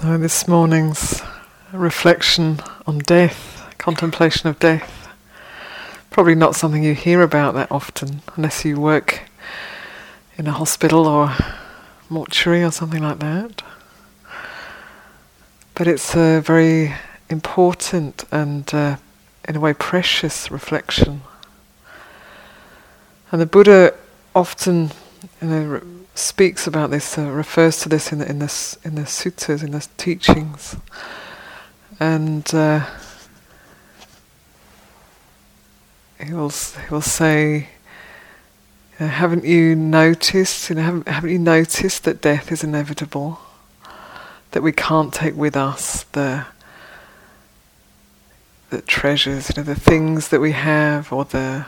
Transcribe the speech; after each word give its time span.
So, 0.00 0.16
this 0.16 0.46
morning's 0.46 1.22
reflection 1.72 2.60
on 2.86 2.98
death, 3.00 3.74
contemplation 3.78 4.48
of 4.48 4.60
death, 4.60 5.08
probably 6.10 6.36
not 6.36 6.54
something 6.54 6.84
you 6.84 6.94
hear 6.94 7.20
about 7.20 7.54
that 7.54 7.72
often 7.72 8.22
unless 8.36 8.64
you 8.64 8.78
work 8.78 9.22
in 10.36 10.46
a 10.46 10.52
hospital 10.52 11.08
or 11.08 11.34
mortuary 12.08 12.62
or 12.62 12.70
something 12.70 13.02
like 13.02 13.18
that. 13.18 13.62
But 15.74 15.88
it's 15.88 16.14
a 16.14 16.38
very 16.42 16.94
important 17.28 18.24
and, 18.30 18.72
uh, 18.72 18.98
in 19.48 19.56
a 19.56 19.60
way, 19.60 19.72
precious 19.74 20.48
reflection. 20.48 21.22
And 23.32 23.40
the 23.40 23.46
Buddha 23.46 23.94
often, 24.32 24.92
you 25.42 25.48
know, 25.48 25.97
speaks 26.18 26.66
about 26.66 26.90
this, 26.90 27.16
uh, 27.16 27.30
refers 27.30 27.78
to 27.80 27.88
this 27.88 28.12
in 28.12 28.18
the 28.18 28.28
in 28.28 28.40
the 28.40 28.76
in 28.84 28.94
the 28.96 29.02
suttas, 29.02 29.62
in 29.62 29.70
the 29.70 29.86
teachings, 29.96 30.76
and 32.00 32.52
uh, 32.54 32.84
he 36.22 36.32
will 36.32 36.50
he 36.50 36.90
will 36.90 37.00
say, 37.00 37.68
"Haven't 38.98 39.44
you 39.44 39.76
noticed? 39.76 40.68
You 40.68 40.76
know, 40.76 40.82
haven't, 40.82 41.08
haven't 41.08 41.30
you 41.30 41.38
noticed 41.38 42.04
that 42.04 42.20
death 42.20 42.50
is 42.50 42.64
inevitable? 42.64 43.38
That 44.50 44.62
we 44.62 44.72
can't 44.72 45.14
take 45.14 45.36
with 45.36 45.56
us 45.56 46.04
the." 46.12 46.46
The 48.70 48.82
treasures, 48.82 49.48
you 49.48 49.54
know, 49.56 49.62
the 49.62 49.80
things 49.80 50.28
that 50.28 50.40
we 50.40 50.52
have, 50.52 51.10
or 51.10 51.24
the 51.24 51.64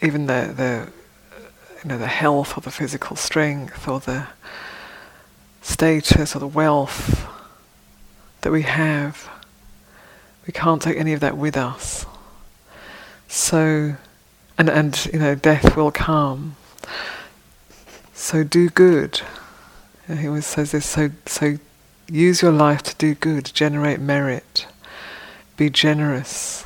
even 0.00 0.26
the 0.26 0.54
the 0.56 0.92
you 1.82 1.88
know, 1.88 1.98
the 1.98 2.06
health 2.06 2.56
or 2.56 2.60
the 2.60 2.70
physical 2.70 3.16
strength 3.16 3.88
or 3.88 4.00
the 4.00 4.28
status 5.60 6.36
or 6.36 6.38
the 6.38 6.46
wealth 6.46 7.26
that 8.42 8.52
we 8.52 8.62
have. 8.62 9.28
We 10.46 10.52
can't 10.52 10.82
take 10.82 10.96
any 10.96 11.12
of 11.12 11.20
that 11.20 11.36
with 11.36 11.56
us. 11.56 12.06
So, 13.28 13.96
and, 14.58 14.68
and 14.68 15.06
you 15.12 15.18
know, 15.18 15.34
death 15.34 15.76
will 15.76 15.90
come. 15.90 16.56
So 18.12 18.44
do 18.44 18.68
good. 18.68 19.20
He 20.06 20.26
always 20.28 20.46
says 20.46 20.72
this, 20.72 20.84
so, 20.84 21.10
so 21.26 21.58
use 22.08 22.42
your 22.42 22.52
life 22.52 22.82
to 22.82 22.94
do 22.96 23.14
good, 23.14 23.50
generate 23.54 24.00
merit, 24.00 24.66
be 25.56 25.70
generous. 25.70 26.64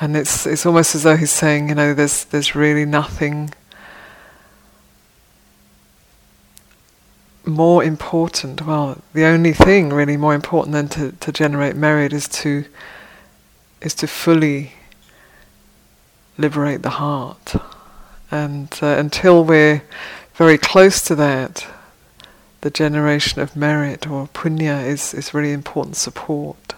And 0.00 0.16
it's 0.16 0.46
it's 0.46 0.64
almost 0.64 0.94
as 0.94 1.02
though 1.02 1.16
he's 1.16 1.30
saying, 1.30 1.68
you 1.68 1.74
know, 1.74 1.92
there's 1.92 2.24
there's 2.24 2.54
really 2.54 2.86
nothing 2.86 3.52
more 7.44 7.84
important. 7.84 8.66
Well, 8.66 8.98
the 9.12 9.24
only 9.24 9.52
thing 9.52 9.90
really 9.90 10.16
more 10.16 10.34
important 10.34 10.72
than 10.72 10.88
to, 10.88 11.12
to 11.12 11.32
generate 11.32 11.76
merit 11.76 12.12
is 12.12 12.28
to 12.28 12.64
is 13.82 13.94
to 13.96 14.06
fully 14.06 14.72
liberate 16.38 16.82
the 16.82 16.90
heart. 16.90 17.54
And 18.30 18.72
uh, 18.80 18.86
until 18.86 19.44
we're 19.44 19.82
very 20.34 20.56
close 20.56 21.02
to 21.02 21.14
that, 21.16 21.66
the 22.60 22.70
generation 22.70 23.40
of 23.40 23.56
merit 23.56 24.08
or 24.08 24.28
punya 24.28 24.86
is, 24.86 25.14
is 25.14 25.34
really 25.34 25.52
important 25.52 25.96
support. 25.96 26.74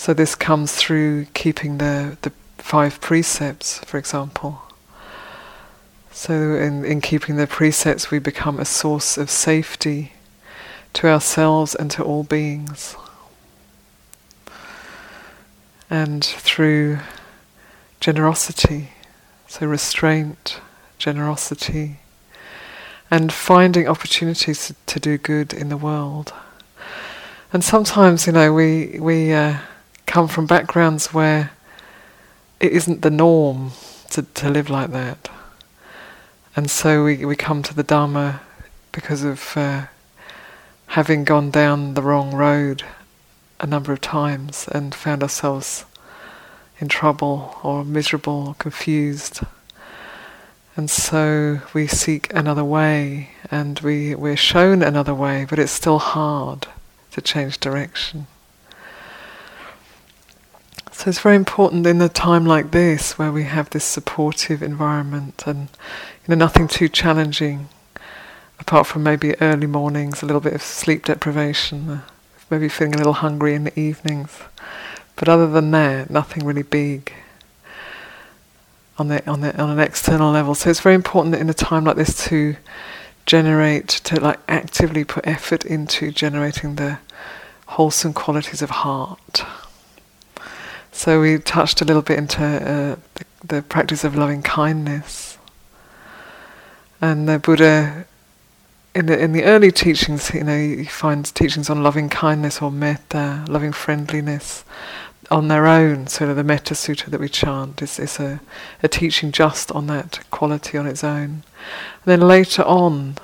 So 0.00 0.14
this 0.14 0.34
comes 0.34 0.72
through 0.72 1.26
keeping 1.34 1.76
the, 1.76 2.16
the 2.22 2.32
five 2.56 3.02
precepts, 3.02 3.80
for 3.80 3.98
example. 3.98 4.62
So 6.10 6.32
in, 6.32 6.86
in 6.86 7.02
keeping 7.02 7.36
the 7.36 7.46
precepts 7.46 8.10
we 8.10 8.18
become 8.18 8.58
a 8.58 8.64
source 8.64 9.18
of 9.18 9.28
safety 9.28 10.12
to 10.94 11.06
ourselves 11.06 11.74
and 11.74 11.90
to 11.90 12.02
all 12.02 12.22
beings. 12.22 12.96
And 15.90 16.24
through 16.24 17.00
generosity, 18.00 18.92
so 19.48 19.66
restraint, 19.66 20.62
generosity, 20.96 21.98
and 23.10 23.30
finding 23.30 23.86
opportunities 23.86 24.68
to, 24.68 24.74
to 24.86 24.98
do 24.98 25.18
good 25.18 25.52
in 25.52 25.68
the 25.68 25.76
world. 25.76 26.32
And 27.52 27.62
sometimes, 27.62 28.26
you 28.26 28.32
know, 28.32 28.54
we 28.54 28.98
we 28.98 29.34
uh, 29.34 29.58
come 30.10 30.26
from 30.26 30.44
backgrounds 30.44 31.14
where 31.14 31.52
it 32.58 32.72
isn't 32.72 33.02
the 33.02 33.10
norm 33.10 33.70
to, 34.10 34.22
to 34.22 34.50
live 34.50 34.68
like 34.68 34.90
that. 34.90 35.30
And 36.56 36.68
so 36.68 37.04
we, 37.04 37.24
we 37.24 37.36
come 37.36 37.62
to 37.62 37.72
the 37.72 37.84
Dharma 37.84 38.40
because 38.90 39.22
of 39.22 39.56
uh, 39.56 39.86
having 40.88 41.22
gone 41.22 41.52
down 41.52 41.94
the 41.94 42.02
wrong 42.02 42.34
road 42.34 42.82
a 43.60 43.68
number 43.68 43.92
of 43.92 44.00
times 44.00 44.66
and 44.72 44.92
found 44.92 45.22
ourselves 45.22 45.84
in 46.80 46.88
trouble 46.88 47.56
or 47.62 47.84
miserable 47.84 48.48
or 48.48 48.54
confused. 48.54 49.42
And 50.74 50.90
so 50.90 51.60
we 51.72 51.86
seek 51.86 52.34
another 52.34 52.64
way 52.64 53.30
and 53.48 53.78
we, 53.78 54.16
we're 54.16 54.36
shown 54.36 54.82
another 54.82 55.14
way, 55.14 55.46
but 55.48 55.60
it's 55.60 55.70
still 55.70 56.00
hard 56.00 56.66
to 57.12 57.20
change 57.20 57.60
direction. 57.60 58.26
So 61.00 61.08
it's 61.08 61.20
very 61.20 61.36
important 61.36 61.86
in 61.86 62.02
a 62.02 62.10
time 62.10 62.44
like 62.44 62.72
this 62.72 63.18
where 63.18 63.32
we 63.32 63.44
have 63.44 63.70
this 63.70 63.86
supportive 63.86 64.62
environment 64.62 65.44
and 65.46 65.60
you 65.70 66.28
know 66.28 66.34
nothing 66.34 66.68
too 66.68 66.90
challenging 66.90 67.70
apart 68.58 68.86
from 68.86 69.02
maybe 69.02 69.34
early 69.40 69.66
mornings, 69.66 70.20
a 70.22 70.26
little 70.26 70.42
bit 70.42 70.52
of 70.52 70.60
sleep 70.60 71.06
deprivation, 71.06 71.88
uh, 71.88 72.00
maybe 72.50 72.68
feeling 72.68 72.92
a 72.92 72.98
little 72.98 73.14
hungry 73.14 73.54
in 73.54 73.64
the 73.64 73.80
evenings. 73.80 74.40
But 75.16 75.30
other 75.30 75.50
than 75.50 75.70
that, 75.70 76.10
nothing 76.10 76.44
really 76.44 76.64
big 76.64 77.14
on 78.98 79.08
the 79.08 79.26
on 79.26 79.40
the 79.40 79.58
on 79.58 79.70
an 79.70 79.78
external 79.78 80.30
level. 80.30 80.54
So 80.54 80.68
it's 80.68 80.80
very 80.80 80.96
important 80.96 81.34
in 81.34 81.48
a 81.48 81.54
time 81.54 81.84
like 81.84 81.96
this 81.96 82.26
to 82.26 82.56
generate 83.24 83.88
to 83.88 84.20
like 84.20 84.40
actively 84.48 85.04
put 85.04 85.26
effort 85.26 85.64
into 85.64 86.10
generating 86.10 86.74
the 86.74 86.98
wholesome 87.68 88.12
qualities 88.12 88.60
of 88.60 88.68
heart. 88.68 89.46
So 91.00 91.18
we 91.22 91.38
touched 91.38 91.80
a 91.80 91.86
little 91.86 92.02
bit 92.02 92.18
into 92.18 92.44
uh, 92.44 92.96
the, 93.14 93.24
the, 93.42 93.62
practice 93.62 94.04
of 94.04 94.16
loving 94.16 94.42
kindness, 94.42 95.38
and 97.00 97.26
the 97.26 97.38
Buddha, 97.38 98.04
in 98.94 99.06
the 99.06 99.18
in 99.18 99.32
the 99.32 99.44
early 99.44 99.72
teachings, 99.72 100.30
you 100.34 100.44
know, 100.44 100.58
you 100.58 100.84
find 100.84 101.24
teachings 101.34 101.70
on 101.70 101.82
loving 101.82 102.10
kindness 102.10 102.60
or 102.60 102.70
metta, 102.70 103.46
loving 103.48 103.72
friendliness, 103.72 104.62
on 105.30 105.48
their 105.48 105.66
own. 105.66 106.06
So 106.06 106.34
the 106.34 106.44
Metta 106.44 106.74
Sutta 106.74 107.06
that 107.06 107.18
we 107.18 107.30
chant 107.30 107.80
is 107.80 107.98
is 107.98 108.20
a, 108.20 108.42
a 108.82 108.88
teaching 108.88 109.32
just 109.32 109.72
on 109.72 109.86
that 109.86 110.20
quality 110.30 110.76
on 110.76 110.86
its 110.86 111.02
own. 111.02 111.44
And 112.04 112.04
then 112.04 112.20
later 112.20 112.62
on, 112.64 113.16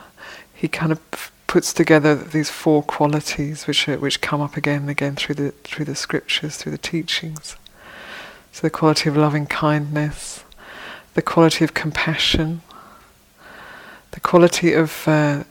he 0.54 0.66
kind 0.66 0.92
of 0.92 1.30
puts 1.46 1.74
together 1.74 2.14
these 2.14 2.48
four 2.48 2.82
qualities 2.82 3.66
which 3.66 3.86
are, 3.86 3.98
which 3.98 4.22
come 4.22 4.40
up 4.40 4.56
again 4.56 4.80
and 4.80 4.90
again 4.90 5.14
through 5.14 5.34
the 5.34 5.50
through 5.62 5.84
the 5.84 5.94
scriptures, 5.94 6.56
through 6.56 6.72
the 6.72 6.78
teachings. 6.78 7.54
So 8.56 8.62
the 8.62 8.70
quality 8.70 9.10
of 9.10 9.18
loving 9.18 9.44
kindness, 9.44 10.42
the 11.12 11.20
quality 11.20 11.62
of 11.62 11.74
compassion, 11.74 12.62
the 14.12 14.20
quality 14.20 14.72
of 14.72 15.06
uh, 15.06 15.44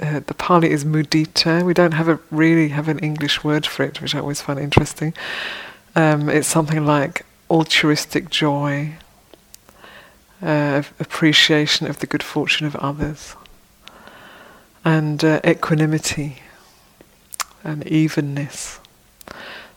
uh, 0.00 0.20
the 0.20 0.32
Pali 0.32 0.70
is 0.70 0.86
mudita. 0.86 1.62
We 1.62 1.74
don't 1.74 1.92
have 1.92 2.08
a 2.08 2.18
really 2.30 2.68
have 2.70 2.88
an 2.88 2.98
English 3.00 3.44
word 3.44 3.66
for 3.66 3.82
it, 3.82 4.00
which 4.00 4.14
I 4.14 4.20
always 4.20 4.40
find 4.40 4.58
interesting. 4.58 5.12
Um, 5.94 6.30
it's 6.30 6.48
something 6.48 6.86
like 6.86 7.26
altruistic 7.50 8.30
joy, 8.30 8.94
uh, 10.40 10.82
appreciation 10.98 11.86
of 11.86 11.98
the 11.98 12.06
good 12.06 12.22
fortune 12.22 12.66
of 12.66 12.74
others 12.76 13.36
and 14.82 15.22
uh, 15.22 15.40
equanimity 15.44 16.38
and 17.62 17.86
evenness. 17.86 18.80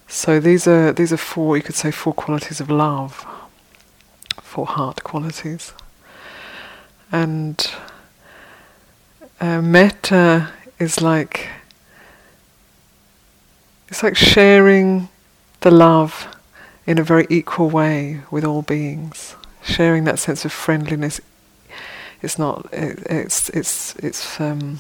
So 0.08 0.40
these 0.40 0.68
are 0.68 0.94
these 0.94 1.12
are 1.12 1.18
four 1.18 1.58
you 1.58 1.64
could 1.64 1.76
say 1.76 1.92
four 1.92 2.14
qualities 2.14 2.62
of 2.62 2.70
love, 2.70 3.26
four 4.42 4.66
heart 4.66 5.04
qualities, 5.04 5.74
and 7.12 7.70
uh, 9.42 9.62
metta 9.62 10.50
is 10.80 11.02
like 11.02 11.50
it's 13.90 14.02
like 14.02 14.16
sharing 14.16 15.10
the 15.62 15.72
love 15.72 16.28
in 16.86 16.98
a 16.98 17.04
very 17.04 17.28
equal 17.30 17.70
way 17.70 18.22
with 18.32 18.46
all 18.46 18.62
beings, 18.62 19.36
sharing 19.62 20.06
that 20.06 20.20
sense 20.20 20.46
of 20.46 20.54
friendliness. 20.54 21.20
It's 22.22 22.40
not. 22.40 22.68
It, 22.72 23.00
it's 23.10 23.50
it's 23.50 23.96
it's. 23.98 24.40
Um, 24.40 24.80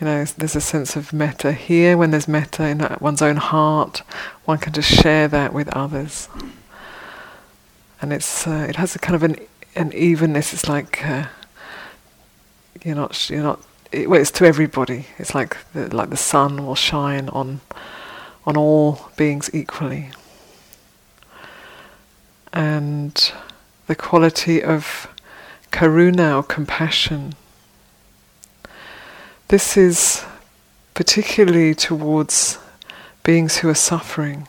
you 0.00 0.04
know, 0.04 0.24
there's 0.24 0.54
a 0.54 0.60
sense 0.60 0.94
of 0.94 1.12
metta 1.12 1.52
here. 1.52 1.96
When 1.96 2.12
there's 2.12 2.28
metta 2.28 2.66
in 2.66 2.96
one's 3.00 3.22
own 3.22 3.36
heart, 3.36 4.02
one 4.44 4.58
can 4.58 4.72
just 4.72 4.90
share 4.90 5.26
that 5.28 5.52
with 5.52 5.68
others, 5.74 6.28
and 8.00 8.12
it's 8.12 8.46
uh, 8.46 8.66
it 8.68 8.76
has 8.76 8.94
a 8.94 9.00
kind 9.00 9.16
of 9.16 9.22
an 9.24 9.36
an 9.74 9.92
evenness. 9.92 10.52
It's 10.52 10.68
like 10.68 11.04
uh, 11.04 11.26
you're 12.84 12.94
not 12.94 13.28
you're 13.28 13.42
not 13.42 13.60
it, 13.90 14.08
well, 14.08 14.20
it's 14.20 14.30
to 14.32 14.44
everybody. 14.44 15.06
It's 15.18 15.34
like 15.34 15.56
the, 15.72 15.94
like 15.94 16.10
the 16.10 16.16
sun 16.16 16.64
will 16.64 16.76
shine 16.76 17.28
on 17.30 17.60
on 18.46 18.56
all 18.56 19.10
beings 19.16 19.50
equally, 19.52 20.10
and 22.52 23.32
the 23.88 23.96
quality 23.96 24.62
of 24.62 25.08
karuna 25.72 26.36
or 26.36 26.42
compassion. 26.44 27.34
This 29.48 29.78
is 29.78 30.26
particularly 30.92 31.74
towards 31.74 32.58
beings 33.22 33.58
who 33.58 33.70
are 33.70 33.74
suffering. 33.74 34.46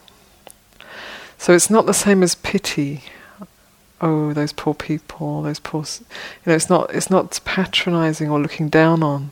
So 1.38 1.54
it's 1.54 1.70
not 1.70 1.86
the 1.86 1.94
same 1.94 2.22
as 2.22 2.36
pity. 2.36 3.04
Oh, 4.02 4.34
those 4.34 4.52
poor 4.52 4.74
people, 4.74 5.44
those 5.44 5.60
poor. 5.60 5.86
You 6.00 6.06
know, 6.48 6.56
it's 6.56 6.70
not. 6.70 6.94
It's 6.94 7.10
not 7.10 7.40
patronising 7.46 8.30
or 8.30 8.42
looking 8.42 8.68
down 8.68 9.02
on, 9.02 9.32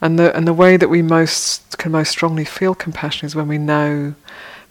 and 0.00 0.18
the 0.18 0.36
and 0.36 0.48
the 0.48 0.52
way 0.52 0.76
that 0.76 0.88
we 0.88 1.00
most 1.00 1.78
can 1.78 1.92
most 1.92 2.10
strongly 2.10 2.44
feel 2.44 2.74
compassion 2.74 3.26
is 3.26 3.36
when 3.36 3.46
we 3.46 3.58
know 3.58 4.14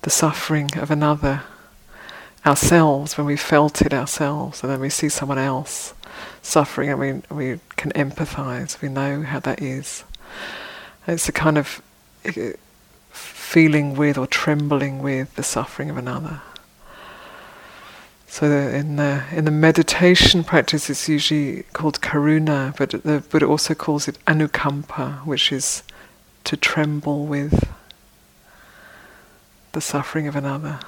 the 0.01 0.09
suffering 0.09 0.77
of 0.77 0.91
another 0.91 1.43
ourselves, 2.45 3.17
when 3.17 3.27
we 3.27 3.37
felt 3.37 3.81
it 3.81 3.93
ourselves, 3.93 4.61
and 4.61 4.69
then 4.69 4.81
we 4.81 4.89
see 4.89 5.07
someone 5.07 5.37
else 5.37 5.93
suffering, 6.41 6.89
and 6.89 6.99
we 6.99 7.35
we 7.35 7.59
can 7.77 7.93
empathise. 7.93 8.81
We 8.81 8.89
know 8.89 9.21
how 9.23 9.39
that 9.39 9.61
is. 9.61 10.03
It's 11.07 11.27
a 11.27 11.31
kind 11.31 11.57
of 11.57 11.81
feeling 13.11 13.95
with 13.95 14.17
or 14.17 14.27
trembling 14.27 15.01
with 15.01 15.35
the 15.35 15.43
suffering 15.43 15.89
of 15.89 15.97
another. 15.97 16.41
So 18.27 18.47
in 18.47 18.95
the 18.95 19.23
in 19.31 19.45
the 19.45 19.51
meditation 19.51 20.43
practice, 20.43 20.89
it's 20.89 21.07
usually 21.07 21.63
called 21.73 22.01
karuna, 22.01 22.75
but 22.75 22.89
the 22.89 23.23
Buddha 23.29 23.45
also 23.45 23.75
calls 23.75 24.07
it 24.07 24.17
anukampa, 24.25 25.23
which 25.23 25.51
is 25.51 25.83
to 26.45 26.57
tremble 26.57 27.27
with 27.27 27.69
the 29.73 29.81
suffering 29.81 30.27
of 30.27 30.35
another. 30.35 30.79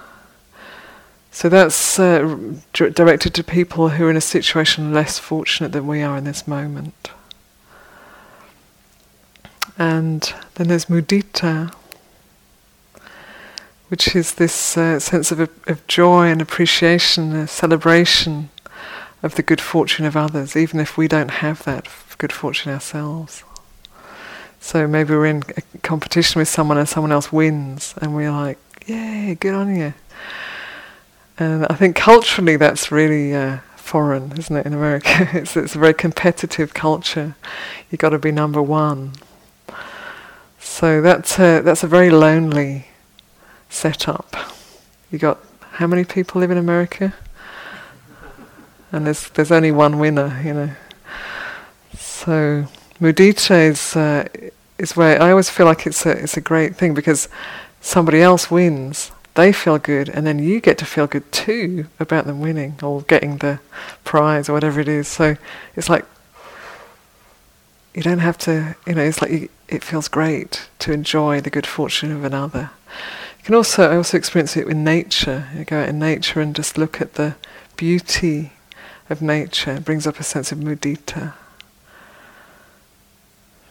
So 1.30 1.50
that's 1.50 2.00
uh, 2.00 2.38
directed 2.72 3.34
to 3.34 3.44
people 3.44 3.90
who 3.90 4.08
are 4.08 4.10
in 4.10 4.18
a 4.18 4.22
situation 4.22 4.94
less 4.94 5.20
fortunate 5.20 5.72
than 5.72 5.86
we 5.86 6.02
are 6.02 6.18
in 6.18 6.24
this 6.24 6.48
moment. 6.48 7.12
And 9.78 10.34
then 10.56 10.68
there's 10.68 10.86
mudita, 10.86 11.74
which 13.90 14.16
is 14.16 14.36
this 14.36 14.78
uh, 14.78 15.00
sense 15.00 15.32
of, 15.32 15.40
of 15.40 15.88
joy 15.88 16.28
and 16.28 16.42
appreciation, 16.42 17.36
a 17.36 17.48
celebration 17.48 18.50
of 19.22 19.36
the 19.36 19.44
good 19.44 19.62
fortune 19.62 20.06
of 20.06 20.16
others, 20.16 20.56
even 20.56 20.80
if 20.80 20.98
we 20.98 21.08
don't 21.08 21.32
have 21.32 21.64
that 21.64 21.88
good 22.18 22.32
fortune 22.32 22.72
ourselves. 22.72 23.44
So 24.60 24.88
maybe 24.88 25.14
we're 25.14 25.28
in 25.28 25.44
a 25.58 25.78
competition 25.80 26.40
with 26.40 26.48
someone 26.48 26.78
and 26.78 26.88
someone 26.90 27.12
else 27.12 27.32
wins, 27.32 27.94
and 28.02 28.16
we're 28.16 28.32
like, 28.32 28.58
"Yay, 28.88 29.36
good 29.40 29.54
on 29.54 29.76
you!" 29.76 29.94
And 31.38 31.66
I 31.70 31.76
think 31.76 31.96
culturally 31.96 32.56
that's 32.56 32.92
really 32.92 33.36
uh, 33.36 33.60
foreign, 33.76 34.32
isn't 34.38 34.56
it? 34.56 34.66
In 34.66 34.74
America, 34.74 35.30
it's, 35.34 35.56
it's 35.56 35.76
a 35.76 35.80
very 35.80 35.94
competitive 35.94 36.74
culture. 36.74 37.36
You've 37.92 38.00
got 38.00 38.10
to 38.10 38.20
be 38.20 38.32
number 38.32 38.62
one. 38.62 39.14
So 40.78 41.00
that's 41.00 41.40
a, 41.40 41.62
that's 41.62 41.84
a 41.84 41.88
very 41.88 42.10
lonely 42.10 42.88
setup. 43.70 44.36
You 45.10 45.18
got 45.18 45.40
how 45.72 45.88
many 45.88 46.04
people 46.04 46.42
live 46.42 46.52
in 46.52 46.58
America? 46.58 47.14
And 48.92 49.06
there's 49.06 49.30
there's 49.30 49.54
only 49.54 49.72
one 49.72 50.00
winner, 50.00 50.42
you 50.44 50.54
know. 50.54 50.72
So 51.98 52.68
mudita 53.00 53.70
is 53.70 53.96
uh, 53.96 54.28
is 54.78 54.98
where 54.98 55.22
I 55.22 55.32
always 55.32 55.50
feel 55.50 55.66
like 55.66 55.88
it's 55.88 56.06
a 56.06 56.12
it's 56.12 56.36
a 56.36 56.42
great 56.42 56.76
thing 56.76 56.94
because 56.94 57.30
somebody 57.80 58.22
else 58.22 58.52
wins, 58.52 59.14
they 59.36 59.54
feel 59.54 59.78
good, 59.78 60.10
and 60.10 60.28
then 60.28 60.40
you 60.40 60.60
get 60.60 60.78
to 60.80 60.86
feel 60.86 61.08
good 61.08 61.32
too 61.32 61.86
about 62.02 62.26
them 62.26 62.42
winning 62.42 62.76
or 62.84 63.04
getting 63.04 63.38
the 63.38 63.62
prize 64.04 64.50
or 64.50 64.54
whatever 64.54 64.82
it 64.82 64.90
is. 64.90 65.08
So 65.08 65.38
it's 65.78 65.88
like 65.88 66.06
you 67.96 68.02
don't 68.02 68.20
have 68.20 68.38
to, 68.40 68.76
you 68.86 68.94
know, 68.94 69.04
it's 69.04 69.22
like 69.22 69.32
you, 69.32 69.50
it 69.70 69.84
feels 69.84 70.10
great 70.10 70.68
to 70.80 70.92
enjoy 70.92 71.40
the 71.40 71.50
good 71.50 71.66
fortune 71.66 72.12
of 72.12 72.26
another. 72.26 72.72
You 73.40 73.46
can 73.46 73.56
also, 73.56 73.90
I 73.90 73.96
also 73.96 74.18
experience 74.18 74.58
it 74.58 74.68
with 74.68 74.76
nature. 74.76 75.48
You 75.56 75.64
go 75.64 75.80
out 75.80 75.90
in 75.90 75.98
nature 75.98 76.42
and 76.42 76.54
just 76.54 76.78
look 76.78 77.00
at 77.00 77.14
the 77.14 77.36
beauty 77.78 78.52
of 79.10 79.22
nature. 79.22 79.72
It 79.72 79.86
brings 79.86 80.06
up 80.06 80.20
a 80.20 80.24
sense 80.24 80.52
of 80.52 80.58
mudita. 80.58 81.34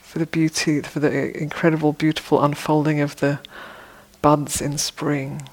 For 0.01 0.19
the 0.19 0.27
beauty, 0.27 0.81
for 0.81 1.01
the 1.01 1.37
incredible, 1.37 1.93
beautiful 1.93 2.43
unfolding 2.43 3.01
of 3.01 3.17
the 3.17 3.41
buds 4.23 4.63
in 4.63 4.79
spring. 4.79 5.51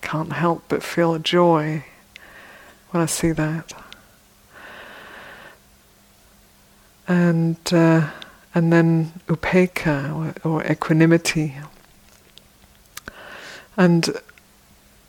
Can't 0.00 0.32
help 0.32 0.64
but 0.68 0.82
feel 0.82 1.16
joy 1.20 1.84
when 2.90 3.02
I 3.02 3.06
see 3.06 3.30
that. 3.32 3.83
And 7.06 7.58
uh, 7.72 8.10
and 8.54 8.72
then 8.72 9.12
upekkha 9.26 10.14
or, 10.44 10.48
or, 10.48 10.64
equanimity. 10.64 11.56
And 13.76 14.16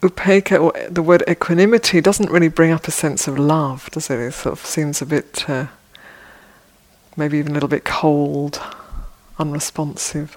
upekkha 0.02 0.60
or 0.60 0.90
the 0.90 1.04
word 1.04 1.24
equanimity 1.30 2.02
doesn't 2.02 2.32
really 2.32 2.48
bring 2.48 2.72
up 2.72 2.88
a 2.88 2.92
sense 2.92 3.28
of 3.28 3.38
love, 3.38 3.90
does 3.92 4.10
it? 4.10 4.20
It 4.20 4.34
sort 4.34 4.54
of 4.54 4.66
seems 4.66 5.02
a 5.02 5.06
bit, 5.06 5.48
uh, 5.48 5.68
maybe 7.16 7.38
even 7.38 7.52
a 7.52 7.54
little 7.54 7.70
bit 7.70 7.86
cold, 7.86 8.60
unresponsive. 9.38 10.36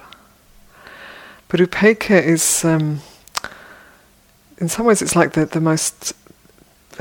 But 1.48 1.60
upekkha 1.60 2.22
is, 2.22 2.62
um, 2.62 3.00
in 4.58 4.68
some 4.68 4.84
ways, 4.84 5.00
it's 5.00 5.16
like 5.16 5.32
the 5.32 5.46
the 5.46 5.60
most. 5.60 6.12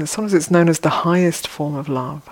Sometimes 0.05 0.33
it's 0.33 0.51
known 0.51 0.69
as 0.69 0.79
the 0.79 0.89
highest 0.89 1.47
form 1.47 1.75
of 1.75 1.89
love. 1.89 2.29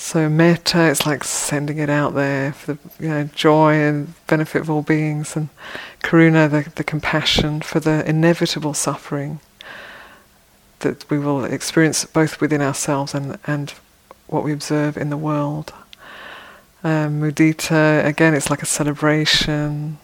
So 0.00 0.28
metta, 0.28 0.88
it's 0.88 1.04
like 1.04 1.24
sending 1.24 1.78
it 1.78 1.90
out 1.90 2.14
there 2.14 2.52
for 2.52 2.74
the 2.74 2.78
you 3.00 3.08
know, 3.08 3.24
joy 3.34 3.74
and 3.74 4.14
benefit 4.28 4.62
of 4.62 4.70
all 4.70 4.80
beings, 4.80 5.34
and 5.34 5.48
karuna, 6.04 6.48
the, 6.48 6.70
the 6.76 6.84
compassion 6.84 7.60
for 7.60 7.80
the 7.80 8.08
inevitable 8.08 8.74
suffering 8.74 9.40
that 10.78 11.10
we 11.10 11.18
will 11.18 11.44
experience 11.44 12.04
both 12.04 12.40
within 12.40 12.62
ourselves 12.62 13.12
and, 13.12 13.38
and 13.44 13.74
what 14.28 14.44
we 14.44 14.52
observe 14.52 14.96
in 14.96 15.10
the 15.10 15.16
world. 15.16 15.74
Um, 16.84 17.20
mudita, 17.20 18.04
again, 18.06 18.34
it's 18.34 18.48
like 18.48 18.62
a 18.62 18.66
celebration. 18.66 19.98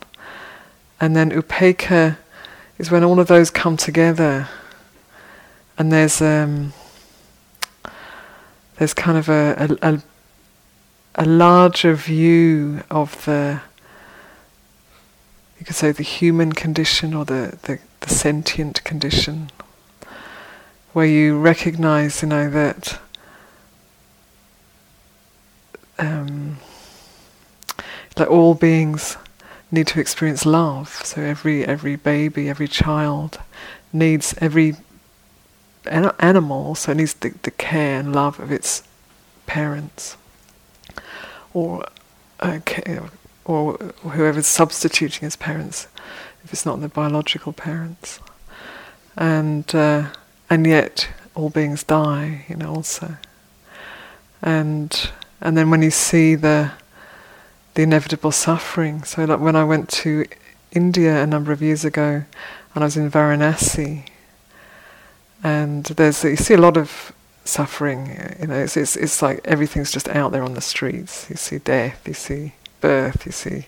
And 1.01 1.15
then 1.15 1.31
upekkha 1.31 2.19
is 2.79 2.91
when 2.91 3.05
all 3.05 3.21
of 3.21 3.29
those 3.29 3.49
come 3.49 3.77
together, 3.77 4.49
and 5.79 5.93
there's 5.93 6.21
um, 6.21 6.73
there's 8.85 8.93
kind 8.93 9.17
of 9.17 9.31
a, 9.31 9.79
a, 9.81 9.95
a, 9.95 10.03
a 11.15 11.25
larger 11.25 11.95
view 11.95 12.83
of 12.91 13.25
the 13.25 13.63
you 15.59 15.65
could 15.65 15.75
say 15.75 15.91
the 15.91 16.03
human 16.03 16.53
condition 16.53 17.15
or 17.15 17.25
the, 17.25 17.59
the, 17.63 17.79
the 18.01 18.11
sentient 18.11 18.85
condition 18.85 19.51
where 20.93 21.07
you 21.07 21.39
recognize 21.39 22.21
you 22.21 22.29
know 22.29 22.51
that 22.51 23.01
um, 25.99 26.59
that 28.17 28.29
all 28.29 28.53
beings 28.53 29.17
need 29.71 29.87
to 29.87 29.99
experience 29.99 30.45
love. 30.45 30.91
So 31.05 31.23
every 31.23 31.65
every 31.65 31.97
baby 31.97 32.51
every 32.51 32.69
child 32.69 33.41
needs 33.95 34.35
every 34.43 34.77
an 35.87 36.11
animal 36.19 36.67
also 36.67 36.93
needs 36.93 37.15
the, 37.15 37.35
the 37.43 37.51
care 37.51 38.01
and 38.01 38.15
love 38.15 38.41
of 38.41 38.51
its 38.51 38.83
parents, 39.47 40.17
or 41.53 41.85
uh, 42.41 42.59
or 43.45 43.75
whoever's 44.03 44.47
substituting 44.47 45.27
as 45.27 45.37
parents, 45.37 45.87
if 46.45 46.53
it's 46.53 46.67
not 46.67 46.81
the 46.81 46.89
biological 46.89 47.53
parents, 47.53 48.21
and 49.17 49.75
uh, 49.75 50.11
and 50.49 50.67
yet 50.67 51.09
all 51.35 51.51
beings 51.51 51.83
die, 51.83 52.45
you 52.49 52.57
know, 52.57 52.75
also, 52.75 53.17
and 54.43 55.11
and 55.41 55.57
then 55.57 55.71
when 55.71 55.83
you 55.83 55.91
see 55.91 56.35
the 56.35 56.73
the 57.75 57.83
inevitable 57.83 58.33
suffering, 58.33 59.03
so 59.05 59.25
like 59.25 59.41
when 59.41 59.57
I 59.57 59.65
went 59.65 59.89
to 59.91 60.25
India 60.73 61.23
a 61.23 61.27
number 61.27 61.53
of 61.53 61.61
years 61.61 61.85
ago, 61.85 62.25
and 62.75 62.85
I 62.85 62.87
was 62.87 62.97
in 62.97 63.11
Varanasi 63.11 64.05
and 65.45 65.85
there's 65.85 66.25
you 66.25 66.37
see 66.37 66.55
a 66.55 66.59
lot 66.59 66.77
of 66.77 67.13
suffering. 67.45 68.07
You 68.41 68.47
know, 68.47 68.55
it's, 68.55 68.77
it's 68.77 68.97
it's 68.97 69.21
like 69.23 69.41
everything's 69.45 69.93
just 69.93 70.09
out 70.09 70.33
there 70.33 70.43
on 70.43 70.55
the 70.55 70.61
streets. 70.63 71.29
You 71.29 71.37
see 71.37 71.59
death, 71.59 72.09
you 72.09 72.15
see 72.15 72.55
birth, 72.81 73.27
you 73.27 73.33
see 73.33 73.67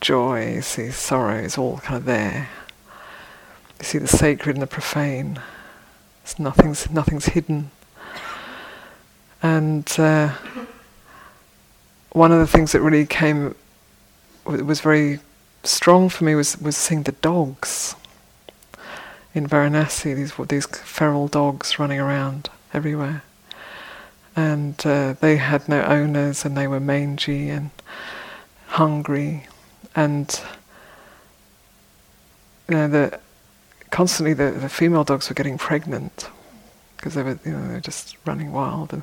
joy, 0.00 0.54
you 0.54 0.62
see 0.62 0.90
sorrow. 0.90 1.36
It's 1.36 1.56
all 1.56 1.78
kind 1.78 1.96
of 1.96 2.04
there. 2.04 2.48
You 3.78 3.84
see 3.84 3.98
the 3.98 4.08
sacred 4.08 4.56
and 4.56 4.62
the 4.62 4.66
profane. 4.66 5.40
It's 6.24 6.40
nothing's 6.40 6.90
nothing's 6.90 7.26
hidden. 7.26 7.70
And 9.42 9.88
uh, 9.96 10.32
one 12.10 12.32
of 12.32 12.40
the 12.40 12.48
things 12.48 12.72
that 12.72 12.80
really 12.80 13.06
came 13.06 13.54
was 14.44 14.80
very 14.80 15.20
strong 15.62 16.08
for 16.08 16.24
me 16.24 16.34
was 16.34 16.60
was 16.60 16.76
seeing 16.76 17.04
the 17.04 17.12
dogs 17.12 17.94
in 19.36 19.46
Varanasi. 19.46 20.16
These 20.16 20.32
these 20.48 20.66
feral 20.66 21.28
dogs 21.28 21.78
running 21.78 22.00
around 22.00 22.48
everywhere, 22.72 23.22
and 24.34 24.74
uh, 24.84 25.14
they 25.20 25.36
had 25.36 25.68
no 25.68 25.82
owners, 25.84 26.44
and 26.44 26.56
they 26.56 26.66
were 26.66 26.80
mangy 26.80 27.50
and 27.50 27.70
hungry, 28.68 29.46
and 29.94 30.40
you 32.68 32.74
know 32.74 32.88
the 32.88 33.20
constantly 33.90 34.32
the, 34.32 34.50
the 34.50 34.68
female 34.68 35.04
dogs 35.04 35.28
were 35.28 35.34
getting 35.34 35.58
pregnant 35.58 36.28
because 36.96 37.14
they 37.14 37.22
were 37.22 37.38
you 37.44 37.52
know 37.52 37.68
they 37.68 37.74
were 37.74 37.80
just 37.80 38.16
running 38.26 38.52
wild, 38.52 38.92
and 38.94 39.02